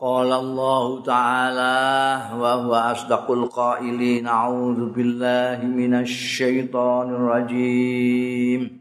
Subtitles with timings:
[0.00, 8.80] قال الله تعالى وهو أصدق القائلين أعوذ بالله من الشيطان الرجيم.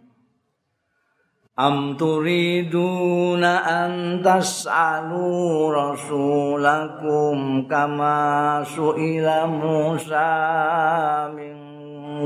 [1.59, 10.35] أم تريدون أن تسألوا رسولكم كما سئل موسى
[11.31, 11.55] من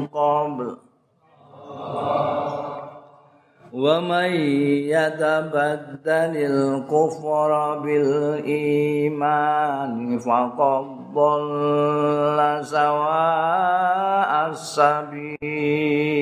[0.08, 0.78] قبل؟
[1.70, 2.49] الله
[3.75, 4.31] ومن
[4.87, 7.51] يتبدل الكفر
[7.83, 9.12] بالإيمان
[10.19, 16.14] فقد ضل سواء السبيل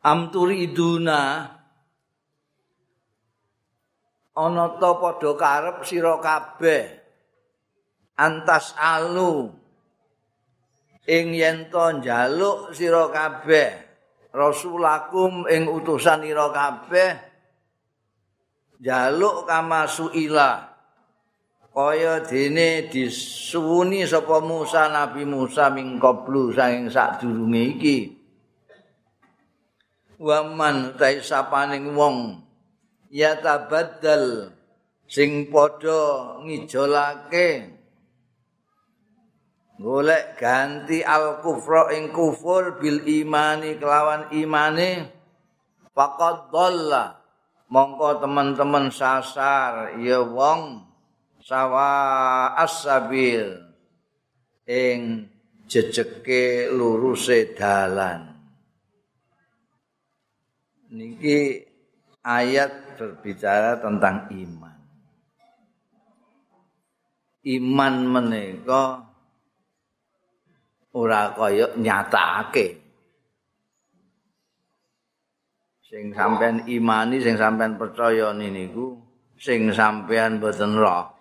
[0.00, 1.44] Am turiduna
[4.32, 6.88] ana ta padha karep sira kabeh
[8.16, 9.52] antas alu
[11.05, 13.71] ing yen to njaluk sira kabeh
[14.33, 17.13] rasulakum ing utusan ira kabeh
[18.81, 20.75] njaluk kamasuila
[21.75, 27.97] kaya dene disuwuni sapa Musa Nabi Musa mingkoblu saking sadurunge iki.
[30.15, 32.39] Waman tai sapaning wong
[33.11, 34.55] ya tabaddal
[35.03, 37.74] sing padha ngijolake
[39.75, 45.11] golek ganti al kufra ing kufur bil imani kelawan imane
[45.95, 47.21] faqad dhalla.
[47.65, 50.85] Mongko teman-teman sasar ya wong
[51.41, 53.57] sawa asabil
[54.69, 55.25] ing
[55.65, 58.37] jejeke luruse dalan.
[60.93, 61.65] Niki
[62.21, 64.77] ayat berbicara tentang iman.
[67.45, 69.05] Iman menika
[70.95, 72.79] ora kaya nyatakake.
[75.85, 78.95] Sing sampean imani, sing sampean percaya niku,
[79.35, 81.11] sing sampean boten roh.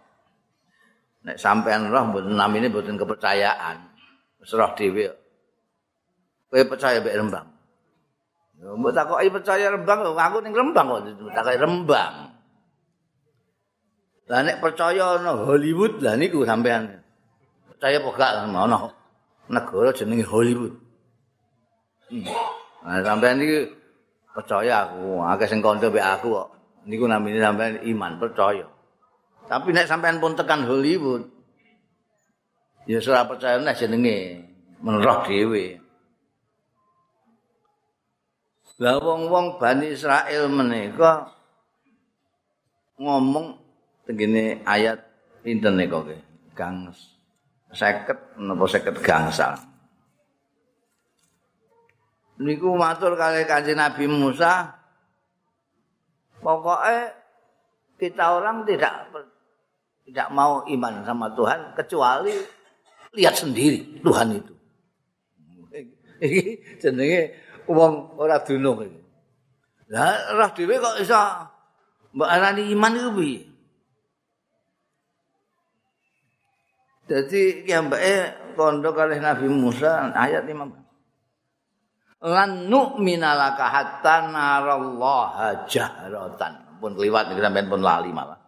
[1.27, 3.77] Nek sampean roh mboten namine mboten kepercayaan.
[4.41, 5.11] Wis roh dhewe.
[6.49, 7.47] Kowe percaya mek Rembang?
[8.65, 11.03] Mbok takoki percaya Rembang aku ning Rembang kok
[11.35, 12.15] takoki Rembang.
[14.25, 16.89] Lah nek percaya ana Hollywood lah niku sampean.
[17.69, 19.04] Percaya apa gak ana
[19.49, 20.75] negara jenenge Hollywood.
[22.09, 22.27] Hmm.
[22.85, 23.73] Nah sampean iki
[24.35, 26.49] percaya aku, akeh sing kanca mbek aku kok.
[26.85, 28.69] Niku namine sampean iman, percaya.
[29.49, 31.35] Tapi nek sampean pun tekan Hollywood
[32.85, 34.45] ya ora percaya nek jenenge
[34.85, 35.81] menroh dhewe.
[38.83, 41.31] Lah wong-wong Bani Israel menika
[42.99, 43.55] ngomong
[44.03, 44.99] tengene ayat
[45.47, 47.14] pinten nika nggih.
[47.75, 49.53] Gang 50 napa 50 gangsal.
[52.39, 54.75] Niku matur kali Kanjeng Nabi Musa
[56.43, 57.15] pokoknya
[57.99, 59.11] kita orang tidak
[60.07, 62.35] tidak mau iman sama Tuhan kecuali
[63.15, 64.55] lihat sendiri Tuhan itu.
[66.83, 67.23] Jenenge
[67.71, 69.01] wong ora dunung iki.
[69.95, 71.19] Lah roh dhewe kok iso
[72.15, 73.54] mbok arani iman iku piye?
[77.05, 82.25] Dadi kiambake kondo kalih Nabi Musa ayat 5.
[82.25, 86.81] Lan nu'mina laka hatta narallaha jahratan.
[86.81, 88.41] Pun kliwat iki sampean pun lali malah.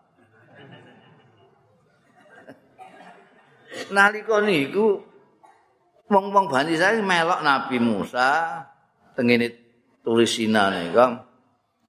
[3.92, 5.04] Nalika niku
[6.08, 8.64] wong-wong Bani Israil melok Nabi Musa
[9.12, 9.52] tengene
[10.00, 11.28] tulisina nika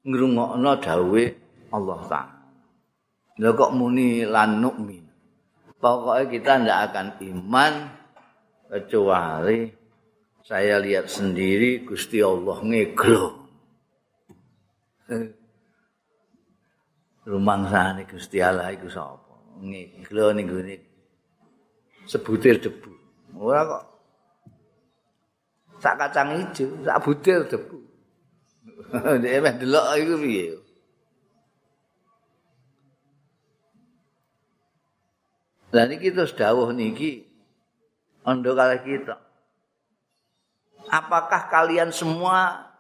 [0.03, 1.25] ngrungokno dawuhe
[1.72, 2.35] Allah Taala.
[3.39, 5.06] Lha kok muni lan nukmin.
[5.77, 7.73] Pokoknya kita tidak akan iman
[8.65, 9.69] kecuali
[10.41, 13.23] saya lihat sendiri Gusti Allah ngeglo.
[17.27, 19.61] Rumangsane Gusti Allah iku sapa?
[19.61, 20.75] Ngeglo ning gone
[22.07, 22.91] sebutir debu.
[23.37, 23.83] Ora kok
[25.77, 27.77] sak kacang ijo, sak butir debu.
[29.21, 30.66] Nek delok iku piye?
[35.75, 37.28] Lah niki terus dawuh niki
[38.23, 39.16] ondo kalih kita.
[40.87, 42.72] Apakah kalian semua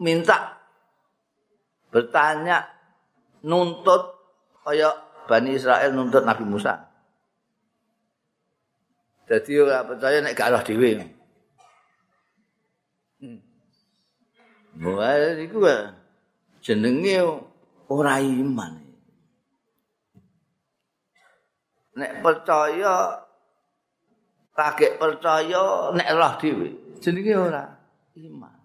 [0.00, 0.56] minta
[1.92, 2.64] bertanya
[3.44, 4.16] nuntut
[4.64, 4.96] kaya
[5.28, 6.88] Bani Israel nuntut Nabi Musa?
[9.28, 10.90] Jadi ora percaya nek gak roh dhewe.
[13.22, 13.40] Hmm.
[14.82, 15.62] Wah, iku
[16.64, 17.16] jenenge
[17.88, 18.81] ora iman.
[21.92, 23.20] Nek percaya
[24.56, 26.68] kagek percaya nek roh dhewe
[27.02, 27.64] jenenge ora
[28.16, 28.56] iman.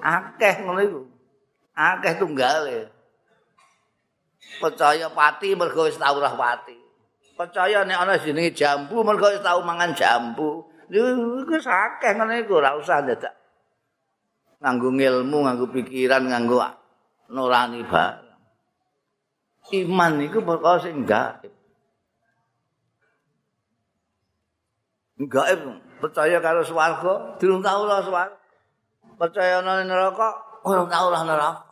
[0.00, 1.02] akeh ngono iku.
[1.76, 2.88] Akeh tunggale.
[4.62, 6.76] Percaya pati mergo wis tau roh pati.
[7.36, 10.64] Percaya nek ana jenenge jambu mergo wis tau mangan jambu.
[10.88, 13.34] Iku akeh ngono iku ora usah dadak.
[14.56, 16.64] Nganggo ilmu, nganggo pikiran, nganggo
[17.28, 18.40] nurani barang.
[19.76, 21.55] Iman iku perkara sing gaib.
[25.16, 28.36] Gaib percaya karo swarga, durung tau ora swarga.
[29.16, 30.28] Percaya ana neraka,
[30.60, 31.64] ora tau ora neraka.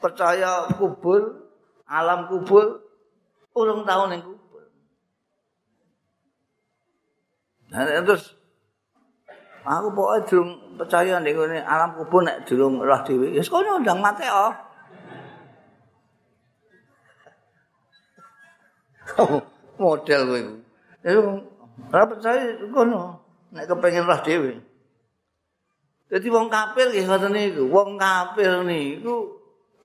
[0.00, 1.52] Percaya kubur,
[1.84, 2.80] alam kubur,
[3.52, 4.64] urung tau ning kubur.
[7.68, 8.32] Nah, terus
[9.68, 10.50] aku pokoke durung
[10.80, 11.36] percaya ning
[11.68, 13.28] alam kubur nek durung roh dhewe.
[13.28, 14.52] Ya kono ndang mate oh.
[19.82, 20.61] model kowe
[21.02, 23.20] ora percaya ngono.
[23.52, 24.52] Nek kepengin roh dhewe.
[26.08, 27.62] Dadi wong kafir nggih ngoten niku.
[27.68, 29.16] Wong kafir niku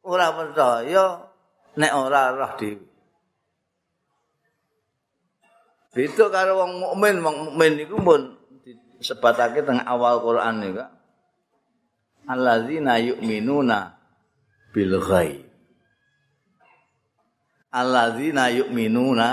[0.06, 1.28] ora percaya
[1.76, 2.86] nek ora roh dhewe.
[5.98, 8.22] Beda karo wong mukmin, wong mukmin iku pun
[9.02, 10.86] disebatake teng awal Quran niku.
[12.28, 13.98] Alladzina yu'minuna
[14.76, 15.48] bil ghaib.
[17.72, 19.28] alladzina yu'minuna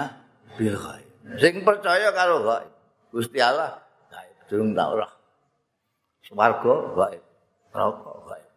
[0.58, 1.03] bil ghaib.
[1.24, 2.72] Sing percaya karo ghaib.
[3.08, 3.80] Gusti Allah
[4.12, 5.08] ghaib durung tak ora.
[6.20, 7.22] Swarga ghaib.
[7.72, 8.50] Neraka ghaib.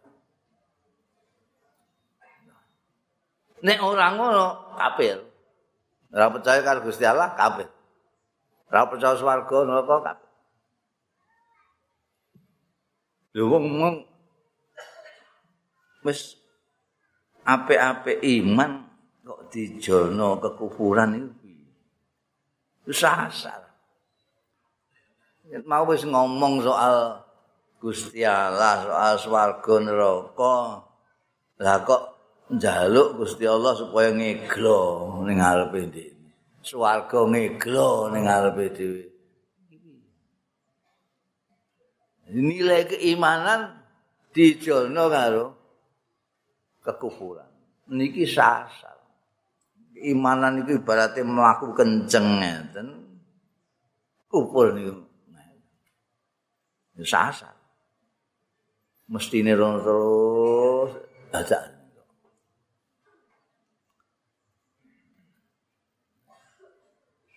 [3.64, 5.18] Nek ora ngono kafir.
[6.12, 7.72] Ora percaya karo Gusti Allah kafir.
[8.68, 10.28] Ora percaya swarga neraka kafir.
[13.38, 13.96] Lho wong
[16.04, 16.36] wis
[17.48, 18.88] apik-apik iman
[19.24, 21.47] kok dijono kekufuran itu
[22.92, 23.68] sasar
[25.64, 27.24] mau wis ngomong soal
[27.78, 30.58] Gusti Allah soal swarga neraka.
[31.62, 32.04] Lah kok
[32.52, 36.26] njaluk Gusti Allah supaya ngeglo ning ngarepe dhewe?
[36.66, 39.04] Swarga ngeglo ning ngarepe dhewe.
[42.28, 43.78] Nilai keimanan
[44.36, 45.46] dijono karo
[46.84, 47.48] kekufuran.
[47.94, 48.97] Niki sasar
[50.06, 52.88] imanan itu ibaratnya melaku kenceng ngeten.
[54.28, 54.94] Kupul niku.
[57.06, 57.54] Sasa
[59.08, 60.92] mesti ini terus
[61.32, 61.60] ada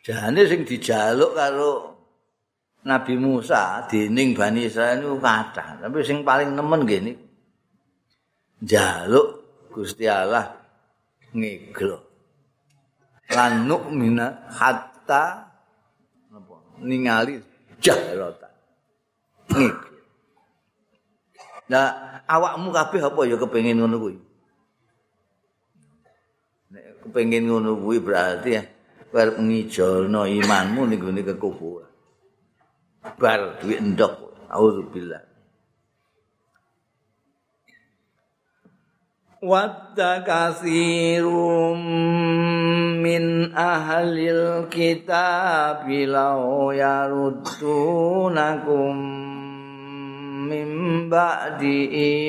[0.02, 1.72] jane sing dijaluk karo
[2.80, 5.84] Nabi Musa dening Bani Israil niku kathah.
[5.84, 7.12] Tapi sing paling nemen gini
[8.64, 10.50] jaluk Gusti Allah
[11.36, 12.09] ngeglo
[13.30, 15.50] lan nu'mina hatta
[16.80, 17.38] ningali
[17.78, 18.48] jahrata
[19.54, 19.94] iki
[21.70, 24.14] nah awakmu kabeh apa ya kepengin ngono kuwi?
[26.70, 28.62] Nek kepengin ngono kuwi berarti ya
[29.10, 31.90] bar ngijolno imanmu ning gone kekufuran.
[33.18, 34.14] Bar duwe endok
[34.46, 35.26] auzubillah.
[39.40, 41.80] Wadda kasirum
[43.00, 48.96] min ahlil kitab law yaruddunakum
[50.50, 51.76] min ba'di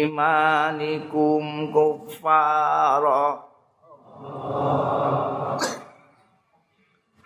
[0.04, 3.52] imanikum kuffara.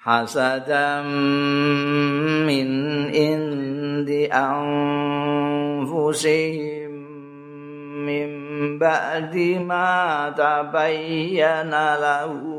[0.06, 1.10] Hasadam
[2.46, 2.70] min
[3.10, 6.94] indi anfusihim
[8.06, 8.30] min
[8.78, 12.55] ba'di ma tabayyana lahu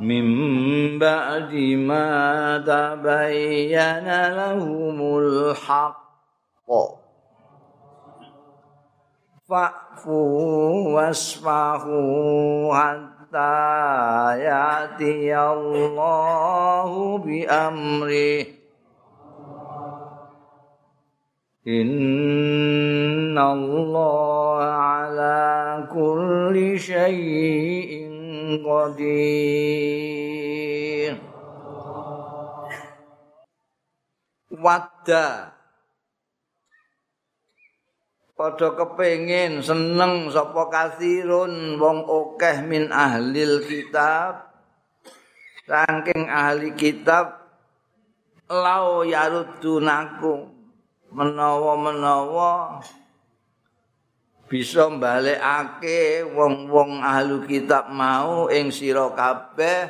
[0.00, 6.00] من بعد ما تبين لهم الحق.
[9.48, 18.46] فاعفوا واصفحوا حتى يأتي الله بأمره.
[21.68, 27.99] إن الله على كل شيء
[28.58, 30.10] qadir.
[34.50, 35.54] Wadda
[38.40, 44.48] Pada kepingin seneng sapa kasirun wong okeh min ahlil kitab.
[45.68, 47.36] Saking ahli kitab
[48.48, 50.56] lau yarudunakum
[51.12, 52.80] menawa-menawa
[54.50, 59.86] bisa mbalekake wong-wong ahli kitab mau ing sira kabeh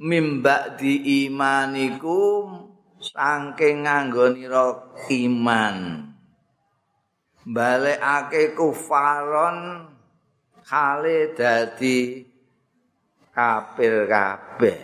[0.00, 5.76] mimba di imanikum saking nganggonira iman.
[7.44, 9.84] Balekake kufaron
[10.64, 12.24] hale dadi
[13.36, 14.80] kafir kabeh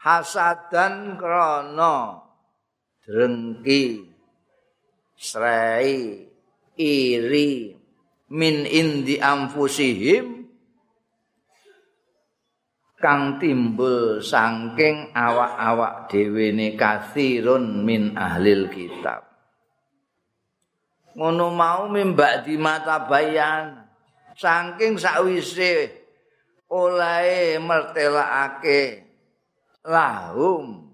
[0.00, 2.24] hasadan krana
[3.04, 4.08] drengki
[5.12, 6.29] srei
[6.80, 7.76] iri
[8.32, 10.48] min indi anfusihim
[13.00, 19.24] kang timbul saking awak-awak dhewe ne kasirun min ahlil kitab.
[21.16, 23.88] Ngono mau mimbak di mata bayan
[24.36, 25.90] saking sakwise
[26.70, 29.10] oleh mertelakake
[29.82, 30.86] lahum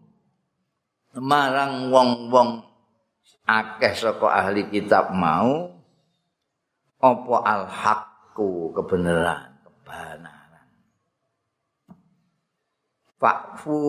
[1.21, 2.65] marang wong-wong
[3.45, 5.76] akeh saka ahli kitab mau
[7.07, 10.67] apa al-haqqu kebenaran kebenaran?
[13.17, 13.81] Fakfu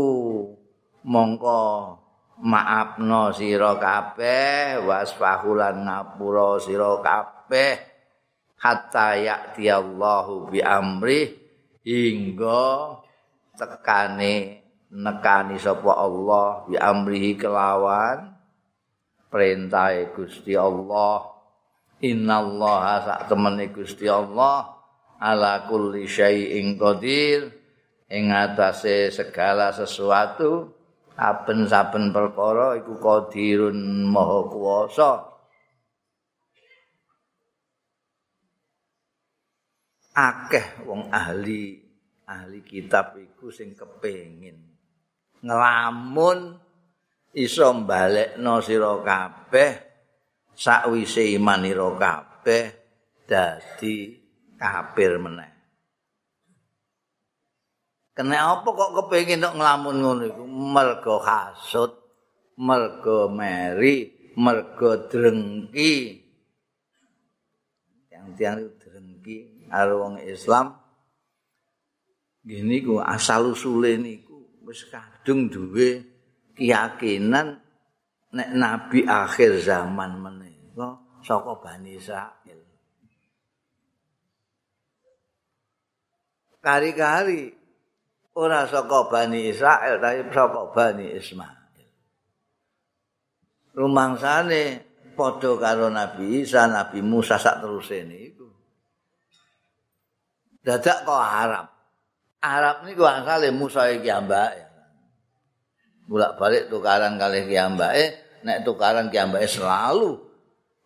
[1.03, 1.63] mongko
[2.37, 7.81] maafno sira kabeh wasfahulan ngapura sira kabeh
[8.61, 11.33] hatta ya'ti Allahu bi amri
[11.81, 13.01] hingga
[13.57, 18.37] tekane nekani sapa Allah bi amrihi kelawan
[19.27, 21.36] perintah Gusti Allah
[22.01, 24.77] innallaha sak temene Gusti Allah
[25.21, 27.53] ala kulli syai'in qadir.
[28.07, 30.71] Ing atase segala sesuatu
[31.11, 35.11] saben-saben perkara iku qadirun maha kuwasa.
[40.15, 41.83] Akeh wong ahli
[42.25, 44.67] ahli kitab iku sing kepengin
[45.45, 46.57] ngelamun
[47.37, 49.86] iso balekno sira kabeh
[50.57, 52.65] sakwise iman ira kabeh
[53.29, 54.17] dadi
[54.57, 55.53] kafir meneh.
[58.17, 60.43] Kena apa kok kepengin tok nglamun ngono iku?
[60.49, 61.93] Mergo hasud,
[62.57, 66.25] mergo meri, mergo drengki.
[68.09, 70.73] Yang tiang drengki karo wong Islam.
[72.41, 76.01] Gini ku asal usule niku wis kadung duwe
[76.57, 77.61] keyakinan
[78.35, 82.59] nek nabi akhir zaman menika saka Bani Israil.
[86.59, 87.47] Kari-kari
[88.35, 91.55] ora saka Bani Israil tapi saka Bani Ismail.
[93.77, 94.63] Rumangsane
[95.13, 98.49] padha karo Nabi Isa, Nabi Musa sak teruse niku.
[100.65, 101.65] Dadak kok Arab.
[102.41, 104.66] Arab niku asale Musa iki ambake.
[106.07, 108.15] Bolak-balik tukaran kali kiambake
[108.47, 110.15] nek tukaran kiambake selalu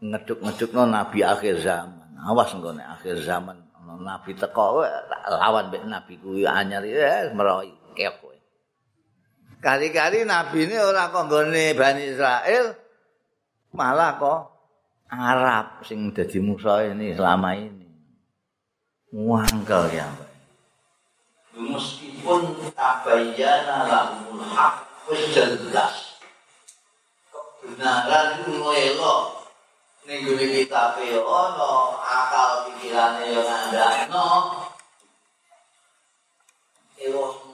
[0.02, 2.18] ngeduk-ngedukno nabi akhir zaman.
[2.22, 3.58] Awas engko nek akhir zaman
[4.02, 4.82] nabi teko
[5.30, 8.38] lawan mek nabi kuwi anyar ya meroy kep kowe.
[9.62, 12.74] Kali-kali nabi ini ora kok nggone Bani Israel
[13.78, 14.40] malah kok
[15.12, 17.88] Arab sing dadi musuh ini selama ini.
[19.12, 20.08] Wangkel ya
[21.52, 26.22] meskipun tabayyana lahumul haq jelas
[27.28, 29.16] kebenaran itu ngoelo
[30.08, 34.28] ning gone kitab ono akal pikirane yo ngandakno.
[37.02, 37.52] Ewo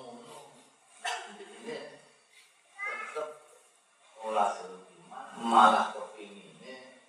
[5.47, 7.07] malah kepingine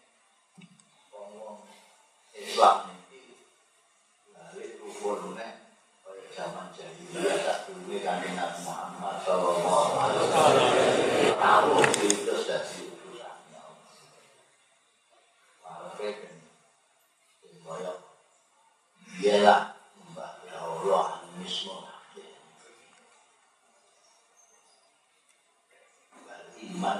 [1.10, 1.66] ngomong
[2.38, 3.34] Islam ini
[4.30, 5.68] dari rukunnya
[6.06, 6.70] pada zaman
[8.64, 10.70] Muhammad Sallallahu Alaihi Wasallam.
[11.38, 13.64] Tahu itu dari utusannya
[15.64, 16.14] Walaupun
[17.64, 17.96] Boyok
[19.20, 19.72] Dialah
[20.12, 21.06] Mbak Allah
[21.40, 21.88] Mismo
[26.58, 26.98] Iman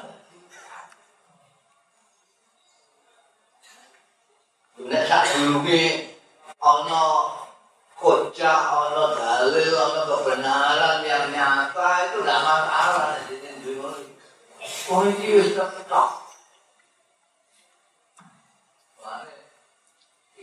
[4.79, 6.15] Nek sak duluke
[6.63, 7.03] ana
[7.99, 13.91] hujah, ana dalil, ana kebenaran yang nyata itu tidak masalah di sini dulu.
[14.89, 16.11] Oh ini wis ketok.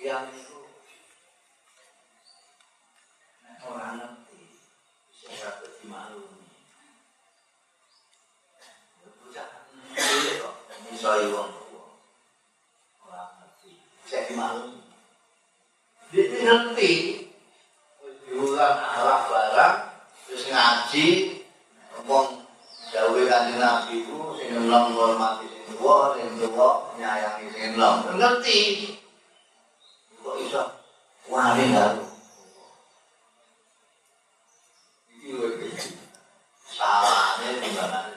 [0.05, 0.61] yang itu
[3.65, 4.53] orang ngerti
[5.09, 6.45] bisa dapat dimaklumi.
[9.01, 9.49] Bocah
[9.97, 10.55] ini kok
[10.93, 11.85] bisa wong tua.
[13.01, 14.85] Orang ngerti, saya dimaklumi.
[16.13, 16.91] Dia ngerti
[18.25, 19.75] diulang arah barang
[20.25, 21.07] terus ngaji
[21.91, 22.45] ngomong
[22.93, 28.59] gawe kanjeng Nabi ku sing enom ngormati sing tuwa sing tuwa nyayangi sing enom ngerti
[30.23, 30.63] kok iso
[31.29, 32.05] wani karo
[35.13, 35.69] iki lho iki
[36.69, 38.15] salahne di mana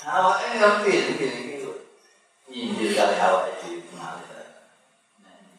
[0.00, 1.70] Awak ini ngerti iki iki.
[2.48, 4.48] Nyindir kali awak iki malah.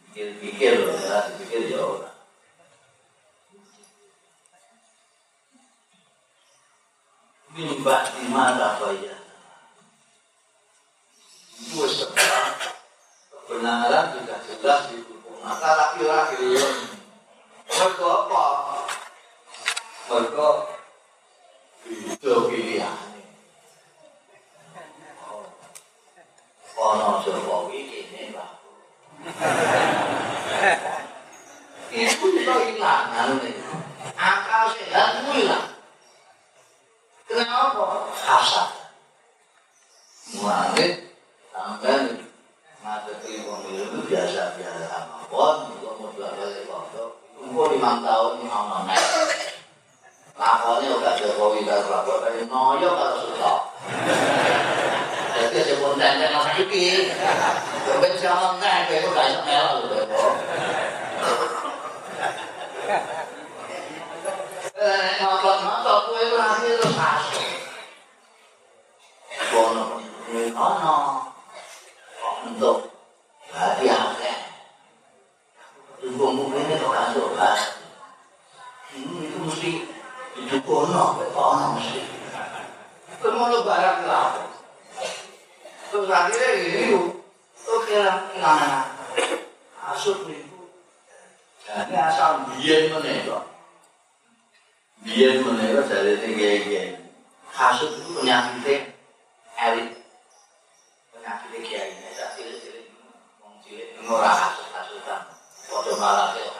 [0.09, 2.11] Pikir-pikir lho, ya, dipikir ya ora.
[7.53, 9.21] Mimba di mana bayar?
[11.61, 11.85] Itu
[13.29, 15.15] kebenaran juga jelas itu.
[15.45, 16.77] Maka laki-laki yang
[17.69, 18.43] mereka apa?
[20.11, 20.49] Mereka
[21.87, 22.99] itu pilihan.
[26.75, 28.51] Ono Jokowi ini lah.
[31.95, 33.39] Itu juga hilang.
[34.19, 35.71] Akal sehat itu hilang.
[37.31, 38.11] Kenapa?
[38.11, 38.69] Hasad.
[40.35, 41.07] Mulai
[41.51, 42.19] sampai
[42.83, 48.83] ngadepi pemilu itu biasa-biasa mawon, kalau mau dua kali foto, umur lima tahun ini mau
[48.87, 49.07] naik.
[50.39, 53.53] Lakonnya udah Jokowi dan Prabowo dari noyo kalau suka.
[55.35, 57.11] Jadi sebelum tanya mas Yuki,
[57.87, 60.35] coba siapa naik, itu gak bisa melok loh.
[65.21, 67.49] ngotot-ngotot kowe lahir terus masuk.
[69.53, 69.83] Kono
[70.57, 70.97] ono
[72.17, 72.77] kok untuk
[73.53, 74.37] hati akeh.
[76.01, 77.49] Tunggu ini kok kan coba.
[78.97, 79.71] Ini itu mesti
[80.37, 82.01] didukono, kok ono mesti.
[83.21, 84.49] Kemono barang lah.
[85.93, 86.97] Terus akhirnya ini
[87.61, 88.53] tuh kira kira
[89.93, 90.41] asuk nih.
[91.61, 93.21] Jadi asal biyen meneh
[95.01, 96.93] Biar menerima dari kiai-kiai.
[97.49, 98.93] Hasut itu penyakitnya
[99.57, 99.97] elit.
[101.09, 102.13] Penyakitnya kiai ini.
[102.13, 102.85] Tak cilik-cilik.
[103.41, 103.97] Wong cilik.
[104.05, 105.21] Ngurah hasut-hasutan.
[105.65, 106.53] Foto malah ya.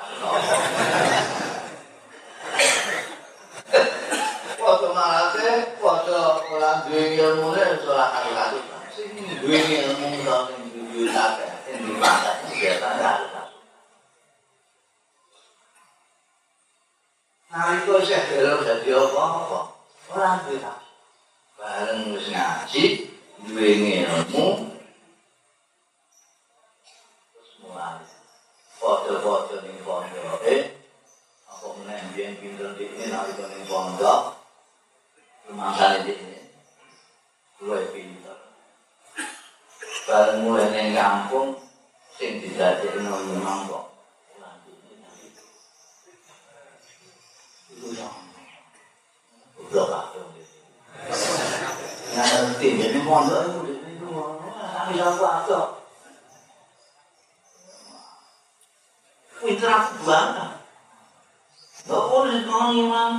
[4.57, 5.53] Foto malah ya.
[5.77, 6.17] Foto
[6.49, 7.77] orang duwe ilmu ini.
[7.85, 8.81] Soal hasut-hasutan.
[8.89, 10.17] Sing duwe ilmu.
[10.49, 11.53] Sing duwe ilmu.
[11.69, 11.93] Sing duwe ilmu.
[12.57, 13.41] Biasanya hasut
[17.51, 19.75] Nalika isih delok dadi apa-apa,
[20.15, 20.63] ora duwe
[21.59, 23.11] Bareng wis ngaji,
[23.43, 24.71] duwe ilmu.
[27.35, 28.07] Terus mulai
[28.79, 30.39] foto-foto ning pondok,
[31.51, 34.39] apa meneh biyen pinter dikne nalika ning pondok.
[35.51, 36.55] Rumangsane dikne.
[37.59, 38.39] Luwe pinter.
[40.07, 41.59] Bareng mulai ning kampung
[42.15, 43.90] sing didadekno
[49.71, 50.45] memang kok Goblok kabeh.
[52.11, 54.07] Nah, ngerti ini pondok itu itu
[54.51, 55.79] kami aku atau
[59.41, 60.51] Pinter aku banget.
[61.89, 63.11] Gak boleh kalau iman.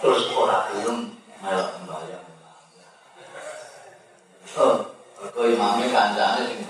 [0.00, 0.98] Terus orang belum
[1.44, 2.22] melok membayar.
[4.54, 4.96] Oh,
[5.34, 6.64] kau imamnya kancane sing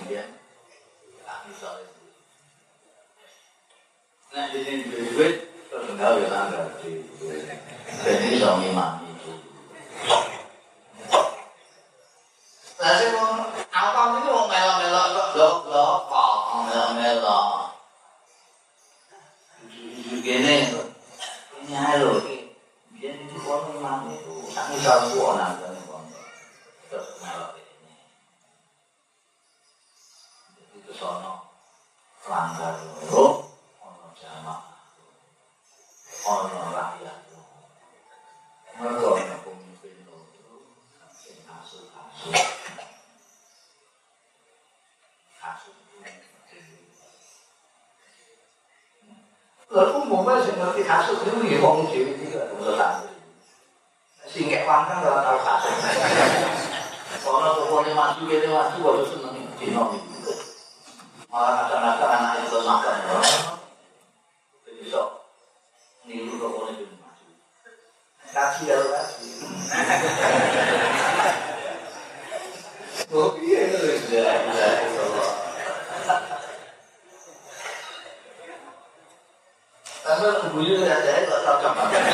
[5.74, 5.96] dia.
[5.96, 6.90] Tak bisa Nah, di sini duit, terus enggak ya tangga di
[8.04, 9.32] Jadi bisa ngimami itu.
[12.78, 16.34] Nah, sih mau apa ini mau melok-melok kok blok-blok kok
[16.68, 17.48] melok-melok.
[20.14, 20.56] Begini,
[21.64, 22.22] ini halo,
[22.94, 25.64] dia ini kok ngimami itu, tak bisa kuat nanti
[26.90, 27.94] terus melok ini.
[30.54, 31.50] Jadi itu sono
[32.28, 32.78] langgar
[33.10, 33.43] loro
[36.24, 37.20] ono rakyat.
[38.80, 40.64] Mergo ana pemimpin loro
[41.12, 42.32] sing asu-asu.
[45.44, 45.70] Asu.
[49.68, 53.14] Lalu umumnya sing ngerti kasus itu ya wong dhewe iki gak usah santri.
[54.24, 55.76] Sing kek pangkang ora tau kasus.
[57.24, 60.08] Ono pokoknya maju kene maju wae seneng dino iki.
[61.28, 63.53] Malah kadang-kadang anak itu makan.
[68.64, 69.29] Kaji ya kaji.
[73.12, 73.77] Oh iya itu
[74.09, 74.68] ya ya
[75.05, 75.33] Allah.
[80.00, 82.05] Tapi bunyi ya saya kok cocok banget.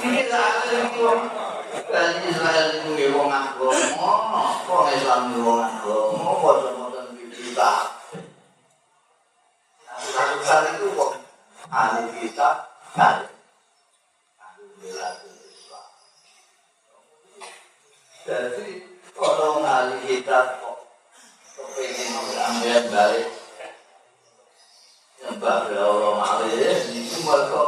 [0.00, 1.10] Ini lah itu
[1.90, 4.14] kan Israel itu wong agama,
[4.62, 7.89] wong Islam wong agama, boten-boten kita
[11.70, 12.50] ahli kita
[12.98, 13.30] kan
[18.26, 18.74] jadi
[19.14, 20.76] kalau ahli kita kok
[21.58, 23.28] kepingin mengambil balik?
[25.20, 26.50] Nyembah orang ahli
[26.94, 27.64] itu mereka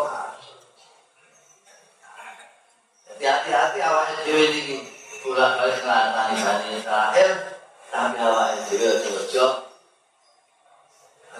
[3.22, 4.76] hati-hati awak dewi ini
[5.22, 6.34] pulang balik ngelantani
[6.70, 7.30] ini terakhir,
[7.90, 9.52] tapi awak dewi cocok.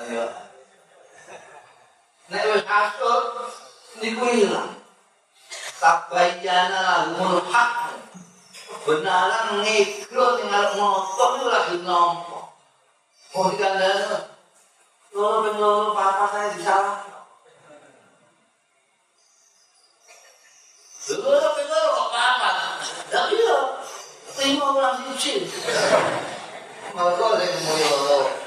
[0.03, 0.41] ayo.
[2.33, 3.21] Negociator
[4.01, 4.73] dikuilah.
[5.77, 7.92] Sampai jana murhak.
[8.83, 12.57] Benaran ngikro tinggal ngotot itu lagi nombok.
[13.37, 14.33] Oh ikan dana.
[15.12, 16.99] Lolo penyolo papa saya disalah.
[21.21, 22.51] Lolo penyolo papa.
[23.12, 23.59] Tapi ya,
[24.33, 25.45] terima orang suci.
[26.97, 28.41] Maka ada yang mau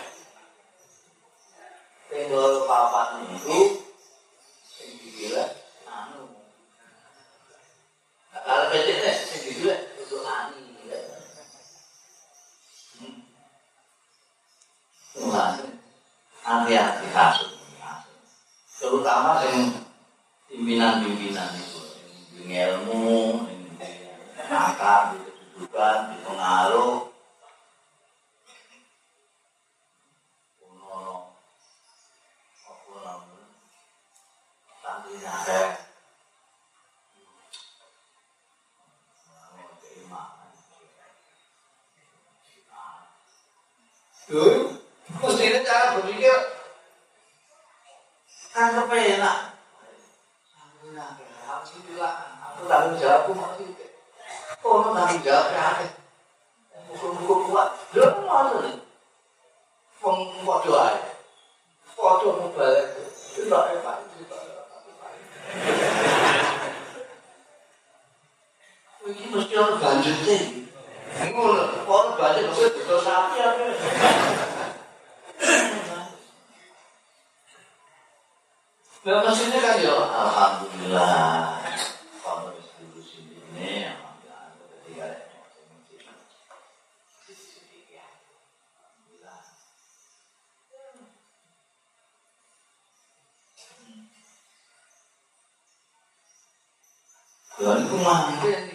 [97.58, 98.74] 人多啊。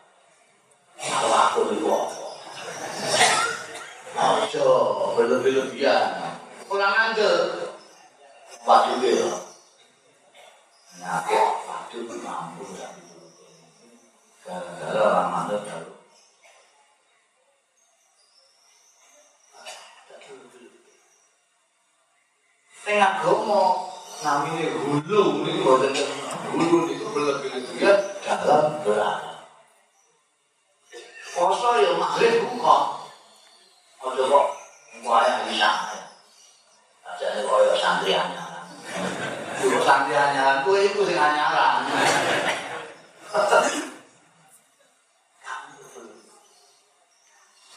[4.51, 6.35] ojo berlebih-lebihan
[6.67, 7.71] kurang angel
[8.67, 9.31] waktu itu ya
[10.99, 12.91] nyakit waktu itu mampu ya.
[14.43, 15.95] Gara-gara orang mantel jauh
[22.83, 23.63] tengah gomo
[24.19, 25.95] namanya hulu ini boleh
[26.51, 29.31] hulu itu berlebih-lebihan dalam berat
[31.31, 33.00] Poso ya maghrib buka.
[34.01, 34.47] Ojo kok
[35.05, 35.69] wayah bisa.
[37.05, 38.65] Ajane koyo santri anyaran.
[39.61, 41.85] Iku santri anyaran kuwi iku sing anyaran.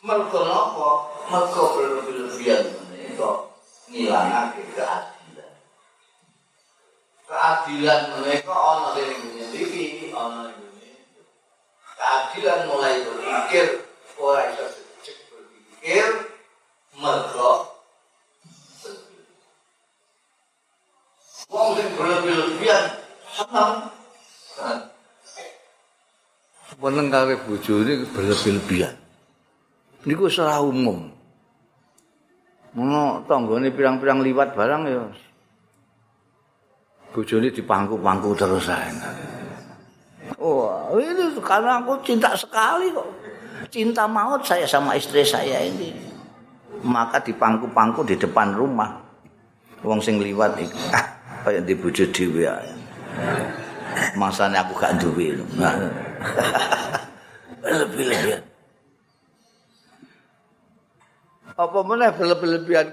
[0.05, 0.89] Mergo napa?
[1.29, 3.53] Mergo berlebihan menika
[3.93, 5.53] ngilangake keadilan.
[7.29, 9.14] Keadilan menika ana ing
[23.55, 23.73] seneng.
[26.83, 28.95] Meneng kare bojone berlebih-lebihan.
[30.05, 31.09] Niku ora umum.
[32.75, 35.07] Ngono tanggane pirang-pirang liwat barang ya.
[37.15, 38.91] Bojone dipangku-pangku terus ae.
[40.43, 43.07] Wah, ini karena aku cinta sekali kok.
[43.71, 45.95] Cinta maut saya sama istri saya ini.
[46.83, 48.99] Maka dipangku-pangku di depan rumah.
[49.87, 50.81] Wong sing liwat iki.
[50.91, 51.07] Ah,
[51.47, 52.84] kaya di bojo dhewe ae.
[54.15, 55.35] Masane aku gak duwe.
[57.65, 58.43] Lebih-lebihan.
[61.55, 62.87] Apa meneh berlebih-lebihan.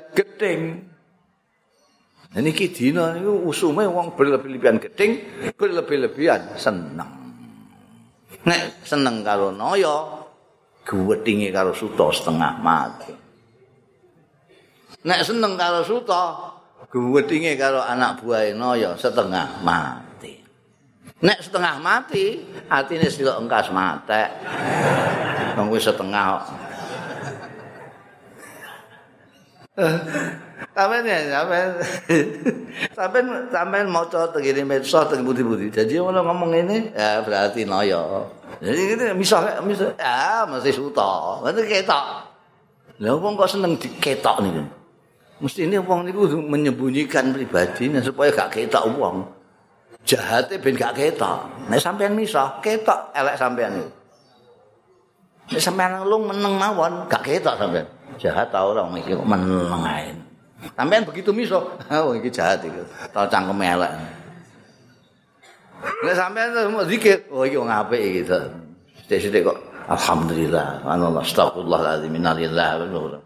[2.32, 5.20] Nah, niki dina niku usume wong berlebih-lebihan gedeng,
[5.60, 7.12] berlebih-lebihan seneng.
[8.48, 10.24] Nek seneng karo Naya,
[10.88, 13.12] gwedhinge karo Suta setengah mati.
[15.04, 16.56] Nek seneng karo Suta,
[16.88, 20.11] gwedhinge karo anak buahe Naya setengah mati.
[21.22, 24.30] Nek setengah mati, atine silok engkas matek.
[25.54, 26.46] Wong wis setengah kok.
[30.74, 31.72] Sampeyan ya, sampeyan.
[32.98, 35.70] Sampeyan sampeyan maca tengene medsos teng budi-budi.
[35.70, 38.26] Jadi ngono ngomong ini, ya berarti noyo.
[38.58, 41.38] Jadi gitu misal misal ya mesti suta.
[41.46, 42.06] Berarti ketok.
[43.02, 44.64] Lah wong kok seneng diketok niku.
[45.42, 49.41] Mesti ini wong niku menyembunyikan pribadinya supaya gak ketok wong.
[50.02, 51.46] Jahate ben gak ketok.
[51.70, 53.92] Nek sampeyan misah, ketok elek sampeyan niku.
[55.54, 57.88] Nek sampeyan lung meneng mawon, gak ketok sampeyan.
[58.18, 60.12] Jahat ta ora mikir kok meneng ae.
[60.74, 62.82] Sampeyan begitu miso, oh iki jahat iki.
[63.14, 63.92] Tau cangkem elek.
[66.06, 68.22] Nek sampeyan mau zikir, oh iki wong apik iki.
[69.06, 73.22] Sithik-sithik kok alhamdulillah, ana astagfirullahalazim innalillah wa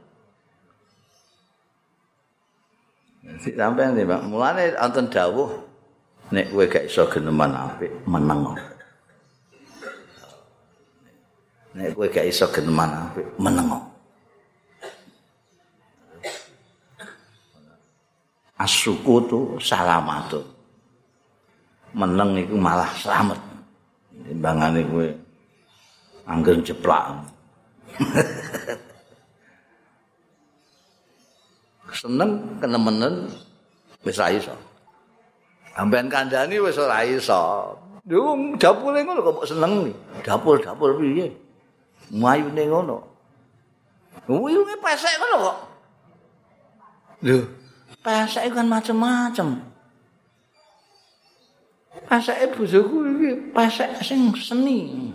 [3.36, 4.22] Sampeyan nih, Pak.
[4.30, 5.65] Mulane anten dawuh
[6.34, 8.58] nek kowe gak iso geneman apik, meneng.
[11.76, 13.70] Nek kowe gak iso geneman apik, meneng.
[18.56, 20.48] asukutu salamatun
[21.92, 23.36] meneng iku malah slamet
[24.26, 25.06] timbangane kowe
[26.26, 27.20] anggen jeplak
[32.00, 33.32] seneng kenemenen
[34.04, 34.56] wis ra iso
[35.76, 39.90] amben kandhani wis ora iso Dung dapure ngono kok seneng
[40.22, 41.34] dapur-dapur piye
[42.14, 42.98] mayune ngono
[44.30, 45.58] Wuyunge pesek ngono kok
[47.26, 47.66] Lho
[48.06, 49.66] pesek kan macam-macam.
[52.06, 55.10] Pesek bojoku iki pesek sing seni.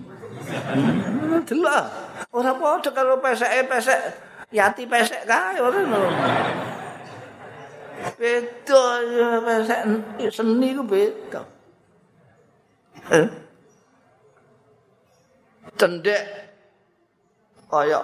[0.75, 1.85] Hmm, delok.
[2.35, 4.01] Ora padha karo pesek pesek
[4.51, 6.11] yati pesek kae ora ngono.
[8.01, 8.83] Beda
[10.33, 11.41] seni ku beda.
[15.77, 16.23] Cendek
[17.71, 18.01] kaya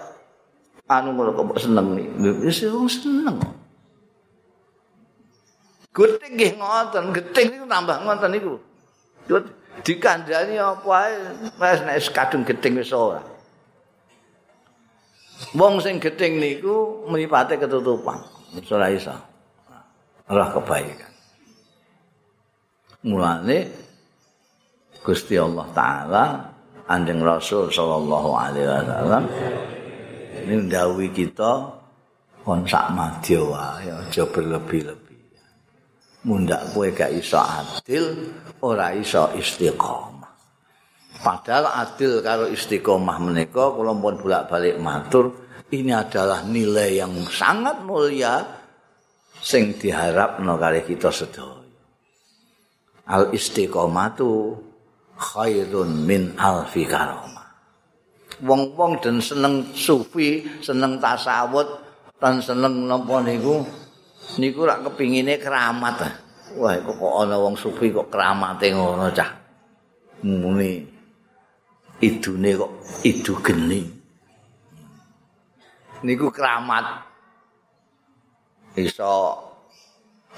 [0.89, 2.29] anu ngono kok seneng iki.
[2.45, 3.37] Wis wong seneng.
[5.97, 8.55] Geting nggih ngoten, geting niku tambah ngoten niku.
[9.85, 11.13] Dikandani apa ae
[11.57, 13.21] wis nek kadung geting wis ora.
[15.57, 18.25] Wong sing geting niku mripate ketutupan.
[18.57, 19.36] Wis ora iso.
[20.27, 21.13] Ora kebaikan.
[23.07, 23.59] Mulane
[25.07, 26.25] Gusti Allah taala
[26.87, 29.25] Anjing Rasul sallallahu alaihi wasallam
[30.47, 31.75] ini ndawuhi kita
[32.47, 35.07] kon sak madya wae aja berlebih-lebih.
[36.27, 38.35] mundak kowe gak iso adil
[38.67, 40.31] ora iso istiqomah
[41.23, 45.31] padahal adil karo istiqomah menika kula pun bolak-balik matur
[45.71, 48.43] ini adalah nilai yang sangat mulia
[49.47, 51.63] sing diharapno kali kita sedaya
[53.07, 54.59] al istiqomatu
[55.15, 57.47] khairun min alfi karomah.
[58.43, 61.65] Wong-wong dan seneng sufi, seneng tasawuf,
[62.21, 63.65] dan seneng napa niku
[64.37, 66.05] niku rak kepingine keramat.
[66.59, 69.31] Wah, kok ana wong sufi kok keramate ngono cah.
[70.27, 70.83] Muni
[72.03, 72.73] idune kok
[73.07, 73.81] idu geni.
[76.05, 77.16] Niku keramat.
[78.77, 79.41] Iso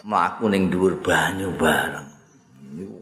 [0.07, 2.09] mlaku ning dhuwur banyu bareng.
[2.71, 2.99] Niku.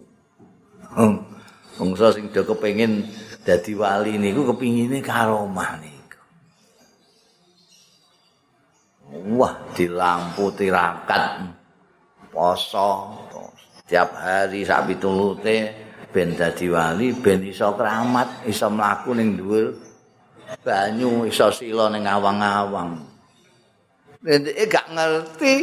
[1.77, 3.05] Bangsa sing do kepengin
[3.45, 6.21] dadi wali niku kepingine karomah niku.
[9.37, 11.45] Wah, di lampu tirakat
[12.33, 13.13] poso
[13.85, 15.57] tiap hari sak pitulute
[16.09, 19.77] ben dadi wali ben iso keramat, iso mlaku ning dhuwur
[20.65, 23.16] banyu, iso sila ning awang-awang.
[24.27, 25.55] Nek gak ngerti.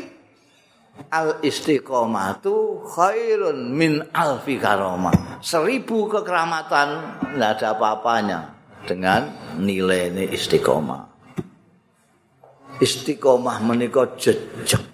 [1.09, 5.41] Al istiqomatu khairun min alfi karomah.
[5.41, 6.89] Seribu kekeramatan
[7.33, 8.39] tidak ada apa-apanya
[8.85, 9.21] dengan
[9.57, 11.01] nilai ini istiqomah.
[12.77, 14.93] Istiqomah menikah jejak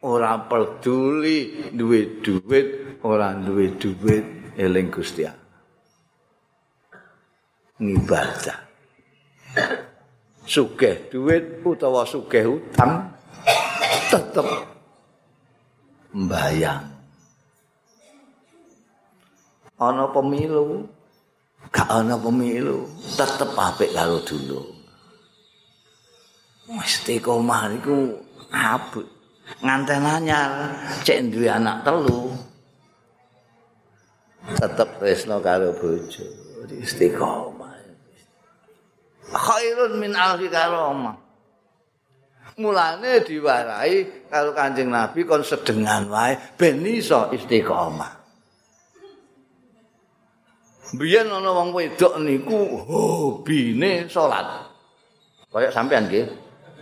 [0.00, 4.24] orang peduli duit duit orang duit duit
[4.56, 5.28] eling gusti
[7.80, 8.58] ngibadah
[10.50, 13.06] sugeh duit utawa sugeh utang
[14.10, 14.66] tetap
[16.10, 16.90] mbayang.
[19.78, 20.84] Ana pemilu,
[21.70, 22.84] gak ana pemilu,
[23.14, 24.60] tetep apik karo dulu.
[26.68, 28.18] Mesti komah niku
[28.52, 29.06] abot.
[29.64, 32.28] Nganten anyar, cek duwe anak telu.
[34.60, 36.26] Tetep tresno karo bojo.
[36.70, 37.49] Istiqomah.
[39.30, 41.30] Khairun min alfi karomah.
[42.60, 48.20] mulane diwarai karo Kanjeng Nabi kon sedengan wae ben iso istiqomah.
[51.00, 54.68] Biyen ana wong wedok niku hobine salat.
[55.50, 56.26] Kayak sampean nggih.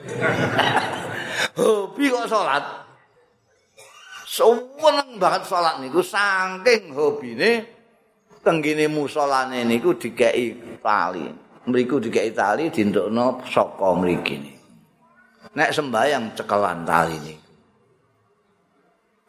[1.60, 2.64] Hobi kok salat.
[4.24, 7.64] Seneng banget salat niku saking hobine
[8.40, 11.28] tenggine musolane niku dikeki tali.
[11.68, 14.58] Mriku dikeki tali dindukno saka mriki
[15.58, 17.34] nek sembayang cekelan tali ini.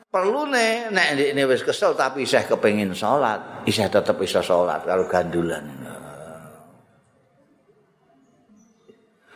[0.09, 5.05] Perlu nek nek ini wis kesel tapi isih kepengin salat, isih tetep bisa salat karo
[5.05, 5.65] gandulan.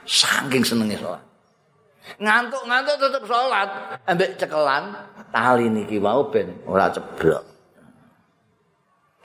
[0.04, 1.24] Saking senenge salat.
[2.20, 3.70] Ngantuk-ngantuk tetep salat,
[4.10, 4.94] ambek cekelan
[5.30, 7.46] tali niki mau ben ora ceblok.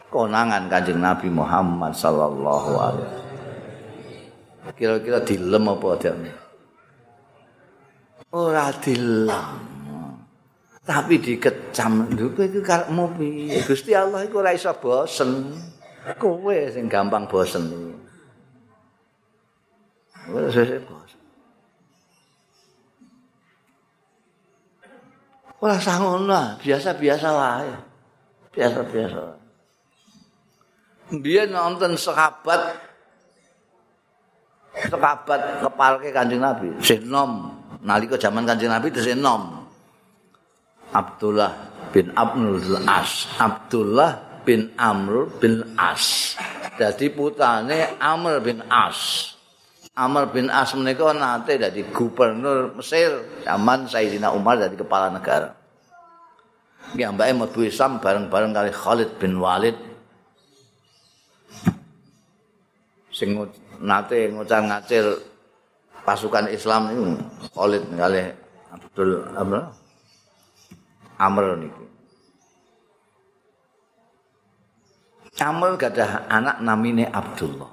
[0.08, 3.27] Konangan Kanjeng Nabi Muhammad sallallahu alaihi wasallam.
[4.76, 6.12] Kira-kira dilem apa dia?
[8.32, 9.46] ora dilem.
[10.88, 12.08] Tapi dikecam.
[12.16, 13.60] Kowe iku karepmu piye?
[13.60, 15.52] Gusti Allah iku ora iso bosen.
[16.16, 17.92] Kowe sing gampang bosen.
[20.32, 21.20] Wes wes bosen.
[25.58, 27.72] Ora sangono, biasa-biasa wae.
[28.56, 29.20] Biasa-biasa.
[31.20, 32.87] Biyen nonton sahabat
[34.86, 39.66] sahabat kepalke Kanjeng Nabi, Sinom nalika zaman Kanjeng Nabi tesih enom.
[40.88, 41.52] Abdullah
[41.92, 43.28] bin Abdul As.
[43.36, 46.34] Abdullah bin Amr bin As.
[46.80, 49.32] Jadi putrane Amr bin As.
[49.98, 55.58] Amr bin As menika nate dadi gubernur Mesir zaman Sayyidina Umar dadi kepala negara.
[56.96, 59.76] Ya mbake mlebu Islam bareng-bareng kali Khalid bin Walid.
[63.12, 63.36] Sing
[63.82, 65.18] nate ngucar ngacil
[66.02, 67.14] pasukan Islam ini
[67.54, 68.22] Khalid kali
[68.72, 69.60] Abdul Amr
[71.18, 71.84] Amr niki.
[75.38, 77.70] Amr gak ada anak namine Abdullah.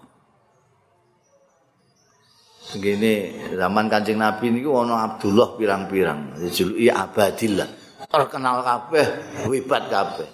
[2.74, 3.14] Begini
[3.53, 7.70] zaman kancing Nabi ini ana Abdullah pirang-pirang, dijuluki Abadillah.
[8.10, 9.08] Terkenal kabeh,
[9.45, 10.30] hebat kabeh.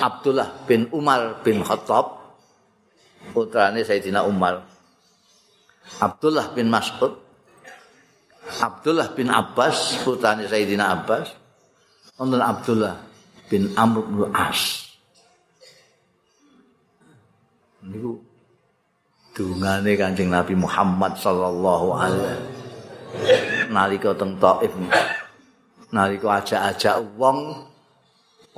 [0.00, 2.20] Abdullah bin Umar bin Khattab
[3.32, 4.64] putrane Sayyidina Umar
[5.98, 7.18] Abdullah bin Mas'ud
[8.58, 11.34] Abdullah bin Abbas putrane Sayyidina Abbas
[12.18, 12.98] wonten Abdullah
[13.46, 14.90] bin Amr bin As.
[17.80, 18.20] Niku
[19.32, 22.38] dungane Kanjeng Nabi Muhammad sallallahu alaihi
[23.72, 24.72] nalika teng Taif
[25.94, 27.64] nalika ajak-ajak wong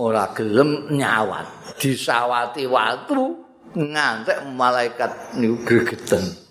[0.01, 1.79] ora gelem nyawat.
[1.79, 3.39] Disawati watu
[3.79, 6.42] ngantek malaikat niku gregeten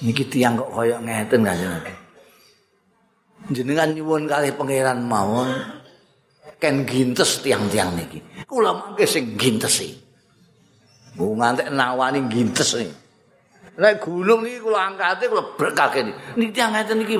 [0.00, 1.96] niki tiang kok kaya ngeten kanjeng.
[3.50, 5.48] Jenengan nyuwun kali pangeran mawon
[6.60, 8.20] ken gintes tiang-tiang niki.
[8.44, 9.96] kula mangke sing gintesi.
[11.16, 12.92] Mu ngantek nawani gintes iki.
[13.80, 16.18] Nek gunung niki kula angkate kula berkake niki.
[16.36, 17.16] Niki tiyang ngeten niki.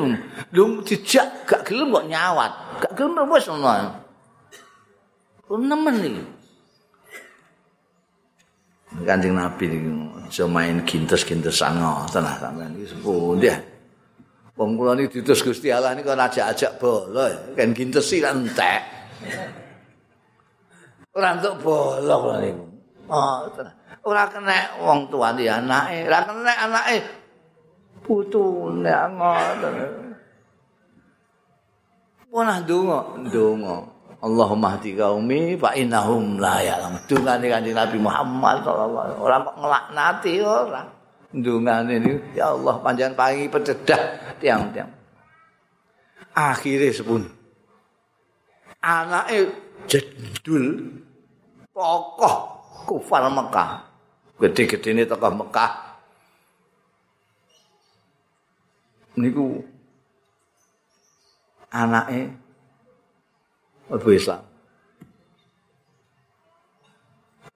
[0.52, 2.52] Lho dijak gak gelem kok nyawat.
[2.84, 3.90] Gak gelem wis ngono.
[5.48, 6.22] Kula nemen niki.
[9.01, 9.90] Kanjeng Nabi niki
[10.28, 13.48] aja main gintes-gintesan ngoten ah sampean iki sepundi.
[14.55, 17.26] Wong kula niki ditus Gusti Allah niki kok ajak-ajak bola,
[17.57, 18.82] kan gintesi kan entek.
[21.16, 22.64] Ora entuk bola kula niku.
[23.11, 23.80] Oh, tenang.
[24.07, 26.96] ora kena wong tuane anake, ora kena anake
[28.05, 29.74] putune ngoten.
[32.30, 33.89] Punah donga, donga.
[34.20, 37.00] Allahumma hdi qaumi fa innahum la ya'lam.
[37.08, 40.82] Dungane Kanjeng Nabi Muhammad sallallahu alaihi wasallam ora nglaknati ora.
[41.32, 44.02] Dungane niku ya Allah panjenengan paringi pecedah
[44.36, 44.92] tiang-tiang.
[46.36, 47.24] Akhire sepun.
[48.84, 49.56] Anake
[49.88, 51.00] jedul
[51.72, 52.36] tokoh
[52.84, 53.88] kufar Mekah.
[54.40, 55.72] gede-gede ini tokoh Mekah.
[59.16, 59.64] Niku
[61.72, 62.36] anaknya
[63.91, 64.47] Abu Islam.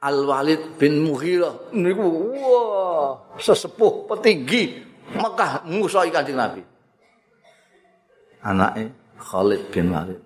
[0.04, 2.04] Al-Walid bin Mughirah niku
[2.36, 4.84] wah sesepuh petinggi
[5.16, 6.60] Mekah musuh Kanjeng Nabi.
[8.44, 10.20] Anaknya Khalid bin Walid.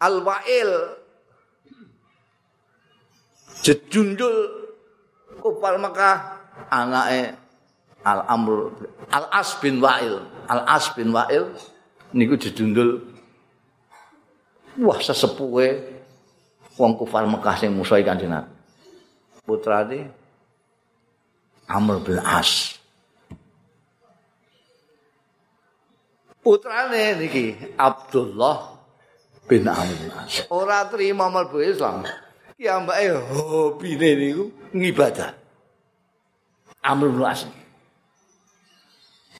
[0.00, 0.72] Al-Wa'il
[3.64, 4.36] jejundul
[5.40, 6.40] kufar Mekah
[8.04, 8.70] anake Al-Amr
[9.08, 11.48] Al-As bin Wa'il Al-As bin Wa'il
[12.12, 13.00] niku jejundul
[14.78, 15.96] wah sesepuhe
[16.76, 18.52] wong kufar Mekah sing musuhi Kanjeng Nabi
[19.48, 20.12] putrane
[21.66, 22.76] Amr bin As
[26.44, 28.74] putrane niki Abdullah
[29.48, 30.12] bin Amr
[30.48, 32.04] Ora terima mlebu Islam.
[32.56, 35.36] Ki ambake hobine niku ngibadah.
[36.80, 37.44] Amr bin As.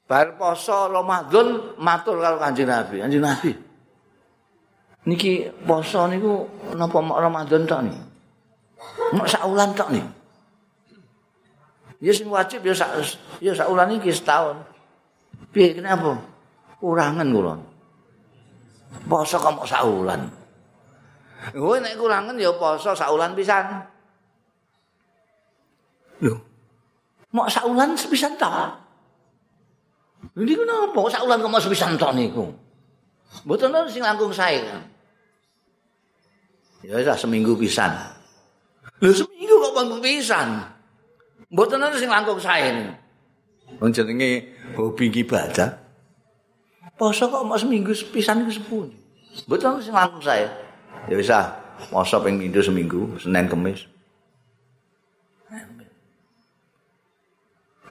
[0.05, 3.01] Bar poso Ramadan matur karo Kanjeng Nabi.
[3.01, 3.51] Kanjeng Nabi.
[5.09, 6.45] Niki poso niku
[6.77, 8.01] napa mok Ramadan tok niki?
[9.17, 10.09] Mok sak wulan tok niki.
[12.05, 13.01] Ya sing wajib ya sak
[13.41, 14.61] ya sak wulan iki setahun.
[15.49, 16.21] Piye kenapa?
[16.77, 17.55] Kurangan kula.
[19.09, 20.21] poso kok mok saulan.
[21.49, 23.89] Kowe nek kurangen ya poso saulan pisan.
[26.21, 26.37] Lho.
[27.33, 28.37] Mok saulan sepisan
[30.33, 32.49] Ini kenapa kok saulan kok mok sepisan ta niku?
[33.45, 34.63] Mboten ana sing langkung sae.
[36.81, 37.91] Ya wis seminggu pisan.
[39.03, 40.65] Lho seminggu kok langkung pisan.
[41.51, 42.73] Mboten ana sing langkung sae.
[43.77, 45.77] Wong jenenge hobi ibadah.
[46.95, 48.91] Poso kok mau seminggu pisan iku sepuluh.
[49.51, 50.47] Betul sing langsung saya.
[51.11, 51.51] Ya bisa
[51.91, 53.83] poso ping minggu seminggu, Senin Kamis.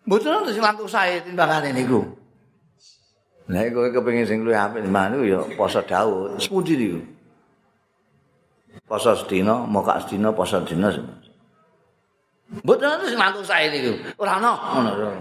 [0.09, 2.24] Betul sing langsung saya timbangane niku.
[3.45, 6.41] Nek kowe kepengin sing luwih apik mana ya poso Daud.
[6.41, 7.01] Sepundi niku?
[8.89, 10.89] Poso sedina, moka sedina, poso sedina.
[12.65, 14.01] Betul sing langsung saya niku.
[14.17, 15.09] Ora ono ngono.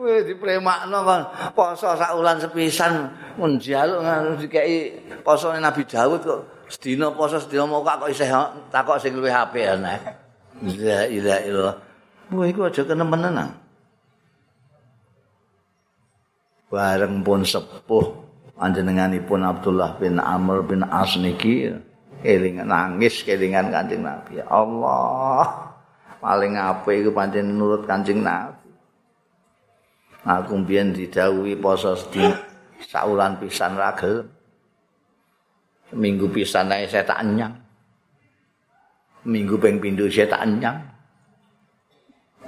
[0.00, 1.22] Wis dipremakno kon
[1.56, 3.08] poso sak wulan sepisan
[3.40, 4.78] mun njaluk ngono dikeki
[5.24, 8.28] posone Nabi Daud kok sedina poso sedina mokak kok isih
[8.68, 9.96] takok sing luwih apik ana.
[10.60, 11.76] La ilaha illallah.
[12.36, 13.59] Wah iku aja kenemen nang.
[16.70, 18.14] Bareng pun sepuh
[18.54, 21.66] panjenenganipun Abdullah bin Amr bin As niki
[22.22, 24.38] eling nangis kelingan Kanjeng Nabi.
[24.46, 25.66] Allah.
[26.20, 28.60] Paling apik iku pancen nurut Kanjeng Nabi.
[30.24, 32.36] aku mbiyen didhawuhi poso sedina
[32.84, 34.28] saulan pisan ra gelem
[35.96, 37.56] minggu pisan ae saya tak nyang
[39.24, 40.78] minggu ping pindho saya tak nyang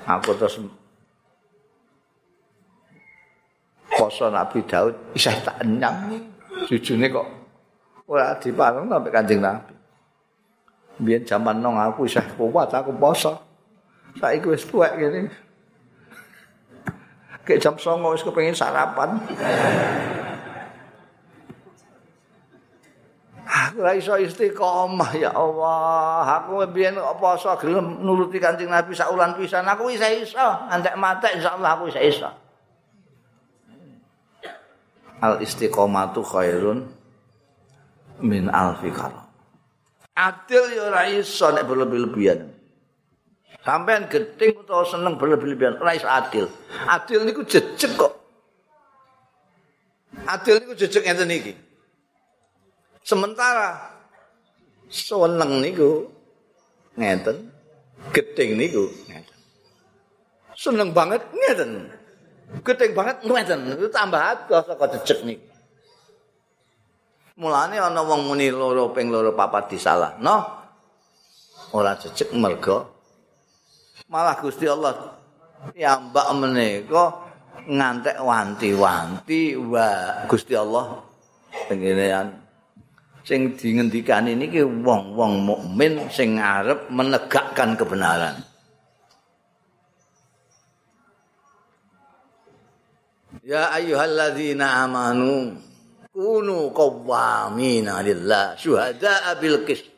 [0.05, 0.61] aku terus
[3.99, 6.17] poso Nabi Daud isih tak nyang
[6.69, 7.29] jujune kok
[8.09, 9.75] ora dipareng sampe Kanjeng Nabi
[11.03, 13.37] biyen jaman nong aku isih kuat aku poso
[14.21, 15.29] saiki wis tuwek ngene
[17.43, 19.19] Kayak jam songo wis kepengin sarapan.
[23.43, 26.23] Aku ora iso istiqomah ya Allah.
[26.39, 29.67] Aku mbiyen kok poso gelem nuruti Kanjeng Nabi sak ulan pisan.
[29.67, 32.31] Aku wis iso, antek mate insyaallah aku wis iso.
[35.23, 36.83] Al istiqomatu khairun
[38.27, 39.23] min alfi karam.
[40.19, 42.53] Adil ya ora iso nek berlebih-lebihan.
[43.63, 46.51] Sampean gedeng utawa seneng berlebihan ora iso adil.
[46.91, 48.13] Adil niku jejeg kok.
[50.27, 51.55] Adil niku jejeg ngeten iki.
[53.07, 53.95] Sementara
[54.91, 56.11] seneng niku
[56.99, 57.55] ngeten,
[58.11, 59.39] gedeng niku ngeten.
[60.59, 62.02] Seneng banget ngeten.
[62.61, 63.61] Gedeng banget ngeten.
[63.89, 64.21] Tambah
[64.53, 65.49] saka jejeg niku.
[67.41, 70.21] Mulane ana wong muni loro ping loro papat disalah.
[70.21, 70.37] No.
[71.73, 72.93] Ora jejeg mergo
[74.13, 75.17] malah Gusti Allah
[75.73, 77.05] ya mbak menika
[77.65, 79.89] ngantek wanti-wanti wa
[80.29, 81.01] Gusti Allah
[81.71, 82.29] pengenean
[83.25, 88.43] sing dingendikan ini ki wong-wong mukmin sing arep menegakkan kebenaran.
[93.43, 95.59] Ya ayyuhalladzina amanu
[96.15, 99.91] kunu qawwamina lillah syuhada'a bil qist.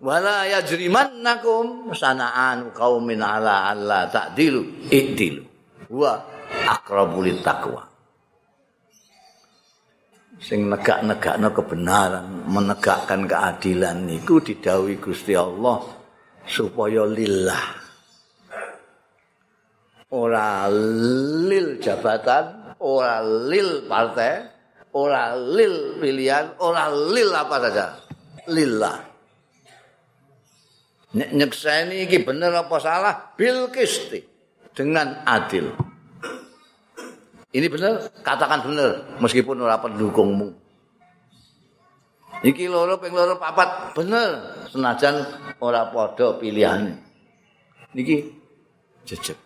[0.00, 5.44] Wala yajrimannakum sana'an qaumin ala alla ta'dilu i'dilu.
[5.92, 6.24] Wa
[6.72, 7.94] aqrabu taqwa
[10.44, 15.80] sing negak-negakno kebenaran menegakkan keadilan niku didhawuhi Gusti Allah
[16.44, 17.83] supaya lillah
[20.34, 20.66] ora
[21.46, 24.50] lil jabatan ora lil partai
[24.98, 27.86] ora lil pilihan ora lil apa saja
[28.50, 28.98] lillah
[31.14, 34.18] nek nyekseni iki bener apa salah bil kisti
[34.74, 35.70] dengan adil.
[37.54, 38.90] Ini benar, katakan benar
[39.22, 40.50] meskipun ora pendukungmu.
[42.42, 45.22] Iki loro ping loro papat bener senajan
[45.62, 46.98] ora padha pilihane.
[47.94, 48.26] Niki
[49.06, 49.43] jejeg.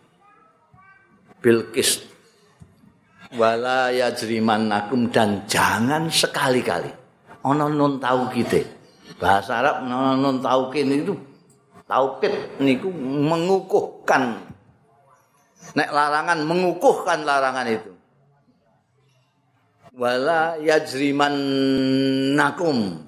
[1.39, 2.09] Bilqis
[3.35, 6.89] wala yajrimannakum dan jangan sekali-kali.
[7.45, 8.65] Ana nun taukite.
[9.19, 11.15] Bahasa Arab ana nun taukin itu
[11.85, 12.33] taukid
[12.63, 14.41] niku mengukuhkan.
[15.77, 17.93] Nek larangan mengukuhkan larangan itu.
[19.99, 21.35] Wala yajriman
[22.39, 23.03] nakum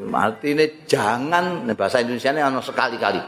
[0.00, 3.20] artinya jangan bahasa Indonesia ini ano sekali-kali.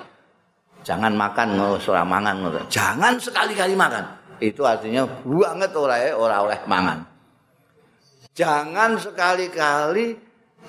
[0.83, 7.07] Jangan makan ora mangan jangan sekali-kali makan itu artinya banget ora ora oleh mangan
[8.35, 10.19] jangan sekali-kali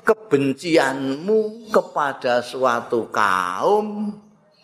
[0.01, 4.13] kebencianmu kepada suatu kaum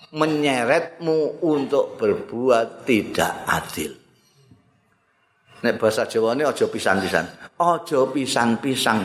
[0.10, 3.94] menyeretmu untuk berbuat tidak adil.
[5.60, 7.26] Nek bahasa Jawa ini aja pisan-pisan.
[7.60, 9.00] Aja pisan-pisan.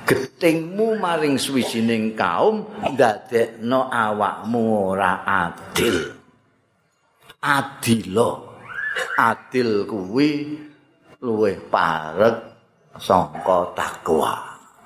[0.00, 6.18] Getingmu maring swijining kaum ndadekno awakmu ora adil.
[7.44, 8.49] Adilo.
[9.20, 10.56] Adil kuwi
[11.20, 12.36] luwih parek
[12.96, 14.36] sangka takwa.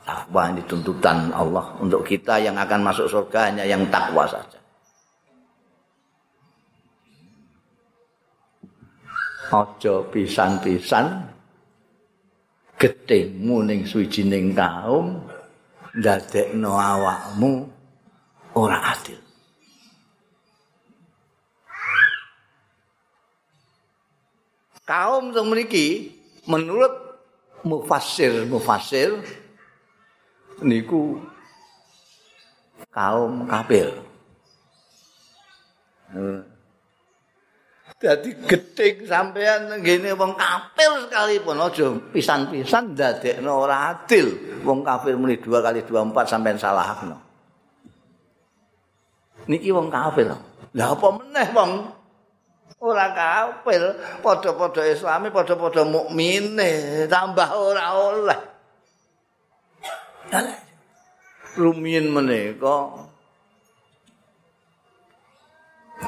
[0.05, 4.65] Takwa ini tuntutan Allah untuk kita yang akan masuk surga hanya yang takwa saja.
[9.55, 11.31] aja pisan-pisan
[12.81, 15.23] gedhengmu ning suwijining kaum
[15.95, 17.71] ndadekno awakmu
[18.59, 19.24] ora adil.
[24.85, 26.13] Kaum sing mriki
[26.45, 26.93] menurut
[27.65, 29.17] mufassir mufassir
[30.61, 31.17] niku
[32.93, 33.89] kaum kafir.
[36.13, 36.45] Hmm.
[37.97, 44.61] Dadi gedhing sampean ngene wong kafir sekalipun aja pisan-pisan ndadekno ora adil.
[44.61, 47.17] Wong kafir muni 2 kali 2 4 sampean salahno.
[49.49, 50.29] Niki wong kafir.
[50.77, 51.71] Lah apa meneh wong
[52.85, 53.83] ora kafir,
[54.21, 58.41] padha-padha islami, padha-padha mukmine, tambah ora oleh.
[61.55, 63.09] Rumiyin menika?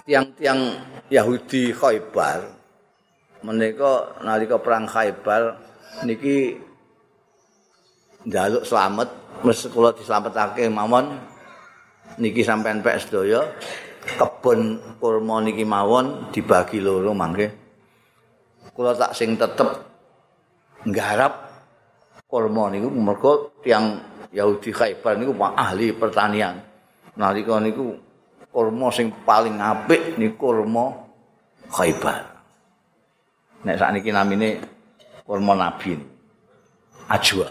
[0.05, 0.61] Tiang-tiang
[1.09, 2.45] Yahudi Khaybar.
[3.47, 5.55] Menika nalika perang Khaybar
[6.03, 6.59] niki
[8.27, 9.09] njaluk slamet
[9.47, 11.15] wis kula dislametake mawon
[12.19, 13.47] niki sampean pek sedaya
[14.07, 17.47] kebon kurma niki mawon dibagi loro mangke
[18.71, 19.67] kula tak sing tetep
[20.87, 21.35] nggarap
[22.31, 23.99] kurma niku mergo tiang
[24.31, 26.55] Yahudi Khaybar niku ahli pertanian
[27.19, 27.97] nalika niku
[28.53, 31.07] kurma sing paling apik niku kurma
[31.67, 32.23] Khaibar.
[33.67, 34.63] Nek sakniki namine
[35.27, 35.99] kurma nabi.
[37.11, 37.51] Ajwa.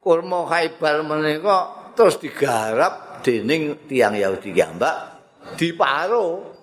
[0.00, 1.56] Kurma Khaibar menika
[1.96, 4.96] terus digarap dening tiang Yahudi gambak
[5.56, 6.56] diparo.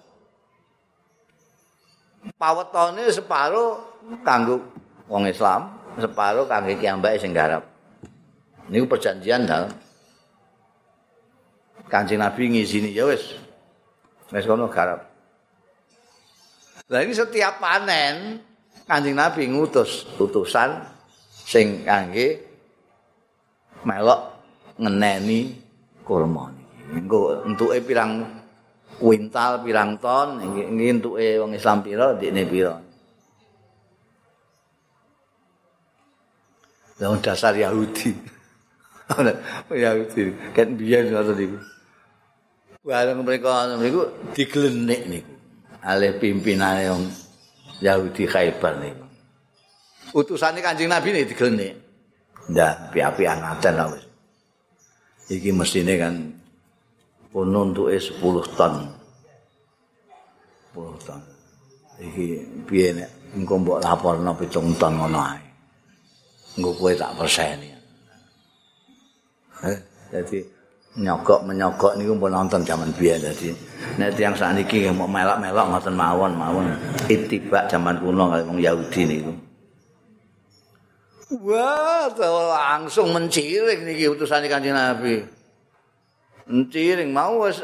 [2.35, 4.59] Pawetone separo kanggo
[5.07, 7.63] wong Islam, separo kanggo kiambake sing garap.
[8.67, 9.71] Niku perjanjian dalam
[11.87, 13.31] Kanjeng Nabi ngizini ya wis.
[14.27, 15.07] Wis kono garap.
[16.91, 18.43] Lah ini setiap panen
[18.83, 20.83] Kanjeng Nabi ngutus utusan
[21.31, 22.43] sing kangge
[23.87, 24.35] melok
[24.75, 25.66] ngeneni
[26.07, 26.95] kurma niki.
[26.95, 28.23] Engko entuke pirang
[28.95, 32.75] kuintal, pirang ton, iki entuke wong Islam pira, ndekne pira.
[36.97, 38.09] Lah dasar Yahudi.
[39.85, 40.21] Yahudi
[40.55, 41.57] kan biyen ngoten niku.
[42.87, 44.01] Bareng mereka niku
[44.33, 45.33] diglenik niku.
[45.85, 47.03] Alih pimpinane wong
[47.83, 49.05] Yahudi Khaibar niku.
[50.17, 51.73] Utusane Kanjeng Nabi niku diglenik.
[52.47, 54.06] Ndah, api-apian adan wis.
[55.27, 56.15] Iki mestine kan
[57.31, 58.19] pun nuntuke 10
[58.55, 58.73] ton.
[60.71, 61.21] 10 ton.
[61.99, 62.25] Iki
[62.63, 65.41] piye nek engko mbok laporno 7 ton ngono ae.
[66.55, 67.69] Engko kowe tak perseni.
[69.67, 69.77] Eh,
[70.13, 70.37] jadi
[70.97, 73.53] nyogok menyogok niku pun nonton zaman biyen dadi
[74.01, 76.65] nek tiyang sakniki mau melok-melok ngoten mawon mawon
[77.05, 79.33] itibak zaman kuno kali wong Yahudi niku
[81.27, 82.07] Wah,
[82.55, 85.27] langsung menciring niki utusan Kanjeng Nabi.
[86.47, 87.59] Menciring mau wis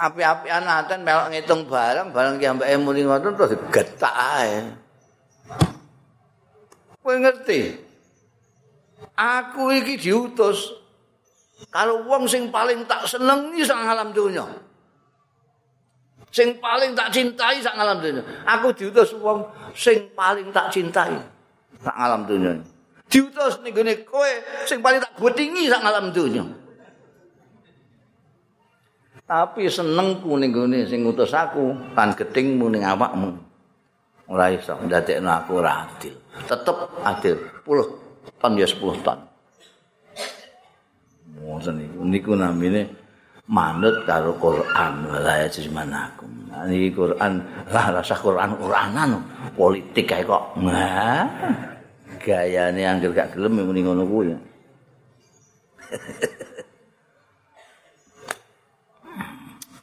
[0.00, 4.72] api-apian aten melok ngitung barang, barang ki ambek muni ngoten terus getak ae.
[7.04, 7.84] Kowe ngerti?
[9.12, 10.72] Aku iki diutus
[11.68, 14.48] karo wong sing paling tak senengi sak alam donya.
[16.32, 18.24] Sing paling tak cintai sak alam donya.
[18.56, 19.44] Aku diutus wong
[19.76, 21.12] sing paling tak cintai
[21.84, 22.56] sak alam donya.
[23.06, 24.30] Diutus ning gone kowe
[24.66, 26.44] sing paling tak gwetingi sak alam donya.
[29.26, 33.34] Tapi senengku ning gone sing ngutus aku kan getingmu ning awakmu.
[34.26, 36.14] Ora iso ndadekno aku ora adil.
[36.50, 36.76] Tetep
[37.06, 37.36] adil.
[37.62, 39.18] 10 ton ya 10 ton.
[41.46, 42.90] Ngoten niku niku namine
[43.46, 46.50] manut karo Quran wala jismanakum.
[46.66, 47.38] Niki Quran
[47.70, 49.10] lah rasa Quran Quranan
[49.54, 50.58] politik kae kok.
[50.58, 51.75] Nah.
[52.26, 54.34] Gayane anggere gak gelem muni ngono kuwi.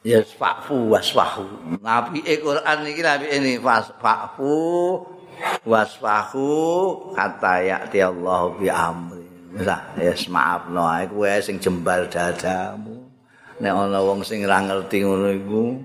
[0.03, 1.79] ya fafu wasfahu.
[1.79, 4.51] Nabi Quran iki nabi ini fafu
[5.63, 6.51] wasfahu
[7.15, 9.23] kata ya Allah bi amri.
[9.53, 13.05] Lah, ya maaf no, aku sing jembal dadamu.
[13.61, 15.77] Nek ana wong sing ora ngerti ngono iku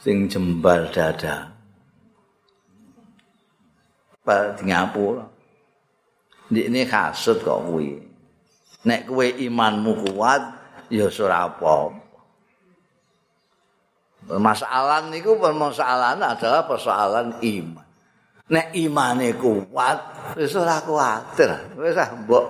[0.00, 1.52] sing jembal dada.
[4.24, 5.35] Pak Singapura.
[6.54, 7.98] Ini kasut kok kuwi.
[8.86, 10.42] Nek kowe imanmu kuat
[10.94, 11.90] ya ora apa.
[14.26, 17.86] Permasalahan niku permasalahan adalah persoalan iman.
[18.46, 19.98] Nek imane kuat
[20.38, 21.50] wis ora kuwatir.
[21.78, 22.46] Wis ah mbok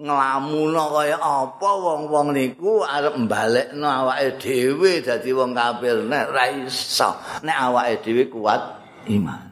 [0.00, 7.10] nglamuno kaya apa wong-wong niku arep mbalekno awake dhewe dadi wong kafir nek ra iso.
[7.46, 8.62] Nek awake dhewe kuat
[9.10, 9.50] iman.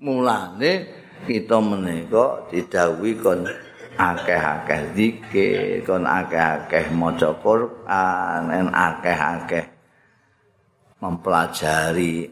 [0.00, 3.46] Mulane kita menika didhawuhi kon
[3.96, 9.64] akeh-akeh zikir, kon akeh-akeh maca Quran, en akeh-akeh
[11.02, 12.30] mempelajari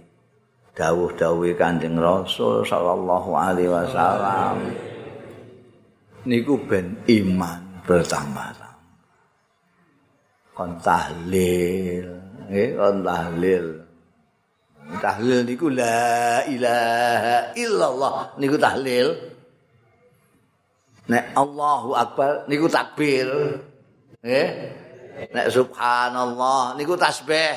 [0.73, 4.57] dawuh-dawuh Kanjeng Rasul sallallahu alaihi wasallam.
[6.25, 8.57] Niku ben iman bertambah.
[10.53, 12.07] Kon tahlil,
[12.49, 13.80] nggih kon tahlil.
[14.99, 18.35] Tahlil niku la ilaha illallah.
[18.43, 19.15] Niku tahlil.
[21.11, 23.29] Nek Allahu akbar niku takbir.
[24.23, 24.49] Nggih.
[25.31, 27.55] Nek subhanallah niku tasbih.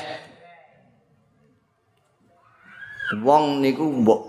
[3.22, 4.22] Wong niku mbok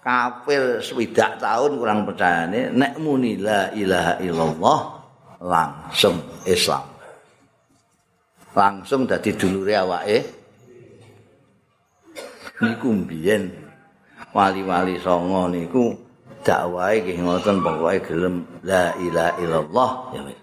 [0.00, 4.80] kafir swidak tahun kurang percayane nek muni la ilaha illallah
[5.44, 6.18] langsung
[6.48, 6.82] Islam.
[8.50, 10.39] Langsung dadi dulure awake
[12.60, 13.50] niku mbiyen?
[14.30, 15.96] Wali-wali songo niku
[16.46, 18.46] dakwahe nggih ngoten pokoke gelem.
[18.62, 19.90] La ilaha illallah.
[20.14, 20.40] Ya wis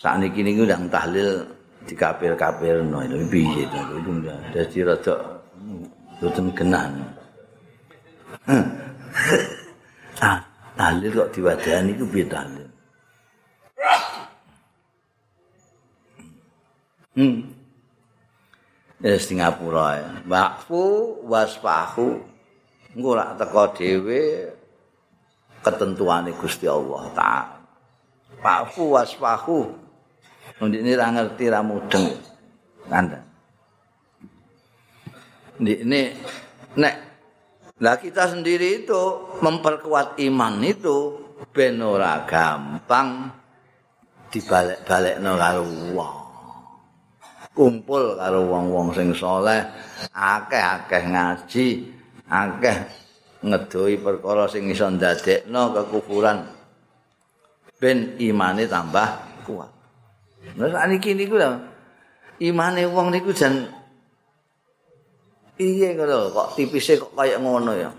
[0.00, 1.44] sakniki niku ndang tahlil
[1.84, 3.80] dikapir-kapirno itu piye to?
[4.00, 4.10] Iku
[4.54, 5.14] dadi rada
[6.22, 6.84] boten genah.
[10.24, 10.40] Ah
[10.78, 12.68] tahlil kok diwadani iku piye tahlil?
[17.16, 17.55] Hmm
[19.00, 20.10] Singapura ya.
[20.24, 22.16] Wakfu wasfahu
[22.96, 24.20] engko rak teko dhewe
[25.60, 27.56] ketentuane Gusti Allah taala.
[28.40, 29.58] Wakfu wasfahu.
[30.56, 32.16] Ndik ini ra ngerti ra mudeng.
[32.88, 33.20] Kanda.
[35.60, 36.00] Ndik ini
[36.80, 36.94] nek
[37.76, 39.02] lah kita sendiri itu
[39.44, 41.20] memperkuat iman itu
[41.52, 43.28] ben ora gampang
[44.32, 46.25] dibalik-balikno karo wong.
[47.56, 49.64] Kumpul karo wong-wong sing saleh,
[50.12, 51.66] akeh-akeh ngaji,
[52.28, 52.76] akeh
[53.40, 56.44] ngedoi perkara sing iso ndadekno kekufuran
[57.80, 59.72] ben imane tambah kuat.
[60.56, 61.56] Nah saniki niku lho
[62.44, 63.68] imane wong niku jan
[65.56, 67.90] iye ngono kok tipise kok kaya ngono ya.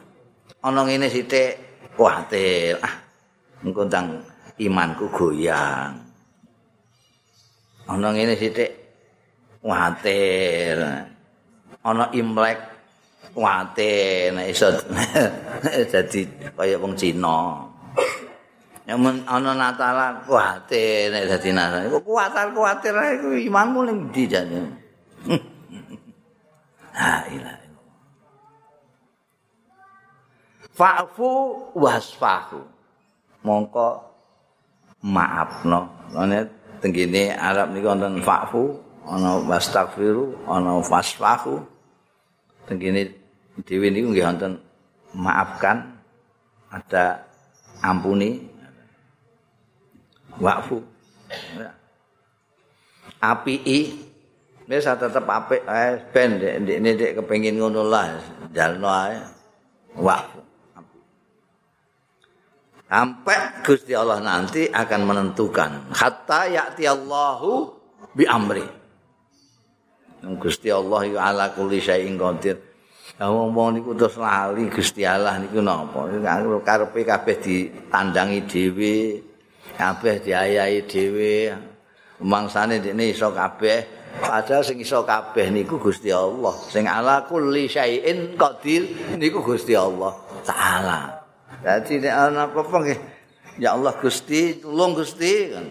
[0.61, 1.57] Ana ngene sithik
[1.93, 2.81] kuwatir.
[2.81, 2.95] Ah,
[3.61, 3.85] engko
[4.57, 6.01] imanku goyang.
[7.87, 8.86] Ana ngene sithik
[9.67, 10.79] kuwatir.
[11.83, 12.59] Ana imlek
[13.35, 14.71] kuwatir nek iso
[15.91, 16.23] dadi
[16.55, 17.67] kaya wong Cina.
[18.87, 21.91] Yang ana Natal kuwatir nek dadi Natal.
[21.91, 24.59] Kok kuwatir kuwatir iku imanmu ning ndi jane?
[26.97, 27.21] Ha.
[30.73, 31.29] Fa'fu
[31.77, 32.57] wasfahu.
[33.45, 34.01] Mongko
[35.05, 35.93] maafno.
[36.17, 36.41] Ana
[36.81, 41.63] tenggene Arab niku wonten fa'fu, ana wastaghfiru, ana fasfahu.
[42.67, 43.15] Tenggene
[43.63, 44.53] dhewe niku nggih wonten
[45.15, 45.97] maafkan,
[46.67, 47.23] ada
[47.79, 48.43] ampuni.
[50.37, 50.77] Wa'fu.
[53.17, 53.79] Api i
[54.67, 58.19] Wis tetep apik ae ben ndekne ndek kepengin ngono lah
[58.51, 59.15] dalno ae.
[59.95, 60.43] Wa'fu.
[62.91, 67.71] Sampai Gusti Allah nanti akan menentukan hatta ya'ti Allahu
[68.11, 68.67] bi amri.
[70.23, 72.57] Gusti Allah iku ala kulli syai'in qadir.
[73.17, 76.05] Ya wong niku terus lali Gusti Allah niku napa?
[76.61, 79.23] Karepe kabeh ditandangi dhewe,
[79.77, 81.33] kabeh diayahi dhewe.
[82.17, 83.85] Mangsane dekne iso kabeh,
[84.17, 86.53] padahal sing iso kabeh niku Gusti Allah.
[86.65, 91.13] Sing ala kulli syai'in qadir niku Gusti Allah Ta'ala.
[91.61, 92.89] Jadi nek ana apa-apa
[93.61, 95.65] ya Allah Gusti tulung Gusti kan.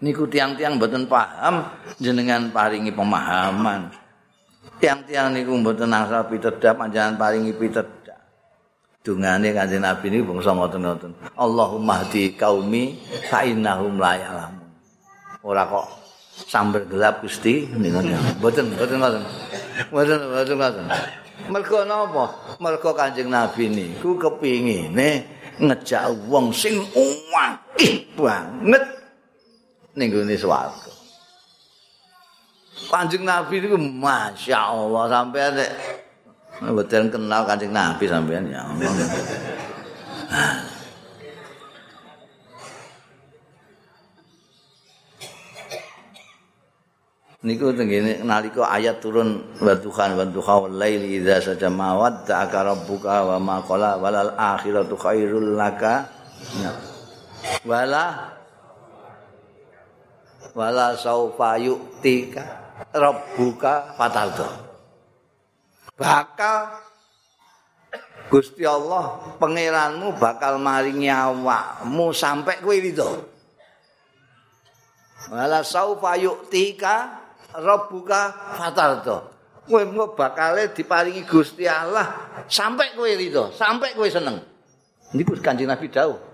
[0.00, 1.68] Niku tiang-tiang mboten paham
[2.00, 3.92] jenengan paringi pemahaman.
[4.80, 8.16] Tiang-tiang niku mboten asal pitedah panjenengan paringi pitedah.
[9.04, 11.12] Dungane Kanjeng Nabi niku bangsa ngoten-ngoten.
[11.36, 12.96] Allahumma hdi qaumi
[13.28, 14.68] fa innahum la ya'lamun.
[15.44, 15.86] Ora kok
[16.48, 18.00] sambil gelap Gusti niku.
[18.40, 19.22] Mboten mboten ngoten.
[19.92, 20.84] Mboten mboten ngoten.
[21.52, 22.24] Mergo napa?
[22.56, 25.28] Mergo Kanjeng Nabi niku kepingine
[25.60, 26.80] ngejak wong sing
[27.36, 28.99] akeh banget
[29.96, 30.92] ning gone swarga.
[32.90, 35.70] Kanjeng Nabi niku masyaallah sampean nek
[36.60, 38.90] mboten kenal Kanjeng Nabi sampean ya Allah.
[47.40, 53.24] niku tengene nalika ayat turun wa tuhan wa wal laili idza sajama wa ta'aka rabbuka
[53.24, 56.04] wa ma qala walal akhiratu khairul laka
[57.64, 58.36] wala
[60.60, 62.44] wala saufa yu'tika
[62.92, 64.44] rabbuka fataldo
[65.96, 66.76] bakal
[68.28, 73.10] Gusti Allah pangeranmu bakal maringi awakmu sampai kowe itu
[75.32, 77.20] wala saufa yu'tika
[77.56, 79.30] rabbuka fatardo.
[79.66, 79.82] Kowe
[80.16, 84.42] bakale diparingi Gusti Allah sampai kowe rido, sampai kowe seneng.
[85.14, 86.29] Niku Kanjeng Nabi dawuh.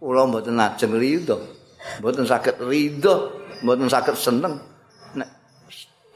[0.00, 1.36] Kula mboten ajeng rido,
[2.00, 4.56] mboten saged rido, mboten saged seneng.
[5.12, 5.28] Nek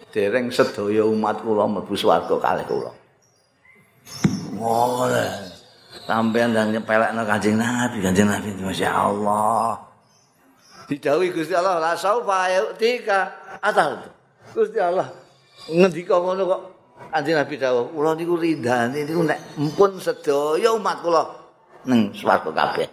[0.08, 2.90] dereng sedaya umat kula mlebu swarga kalih kula.
[4.56, 5.52] Ngono.
[6.04, 9.94] Sampeyan dan nyepelekno Kanjeng Nabi, Kanjeng Nabi Masya Allah.
[10.84, 13.32] didhawuhi Gusti Allah la saufa yu'tika?
[13.64, 14.04] Atal
[14.52, 15.08] Gusti Allah
[15.68, 16.62] ngendika ngono kok.
[17.10, 21.24] Kanjeng Nabi dawuh kula niku rindane niku nek mpun sedaya umat kula
[21.88, 22.88] nang swarga kabeh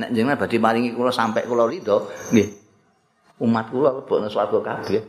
[0.00, 2.48] nek jenengan badhe maringi kula sampai kula ridho nggih.
[3.42, 5.02] Umat kula lebok nang swarga kabeh.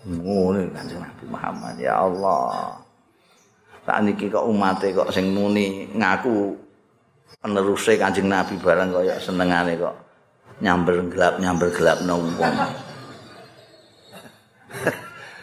[0.00, 2.76] Ngono Kanjeng Nabi Muhammad ya Allah.
[3.84, 6.56] Saat niki kok umate kok sing muni ngaku
[7.40, 9.96] penerusé Kanjeng Nabi barang kaya senengane kok
[10.60, 12.54] nyamber gelap nyamber gelap nang wong.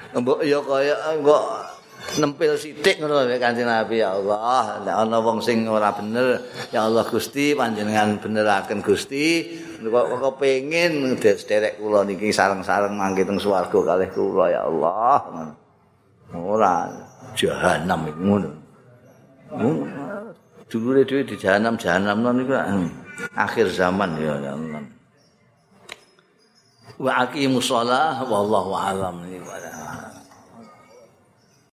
[0.18, 1.67] Mbok ya kaya mbok
[2.16, 4.80] nempel sithik ngono Kanjeng Nabi ya Allah.
[4.88, 6.40] Nek ana wong sing ora bener,
[6.72, 9.60] ya Allah Gusti panjenengan beneraken Gusti.
[9.84, 15.20] Kok kepengin derek kula niki sareng-sareng mangke teng swarga kalih kula ya Allah.
[16.32, 16.88] Ora
[17.36, 18.50] jahanam ngono.
[20.68, 22.56] Dulure dhewe di jahanam jahanam niku
[23.36, 24.98] akhir zaman ya Allah.
[26.98, 29.22] wa aqimus shalah wallahu alam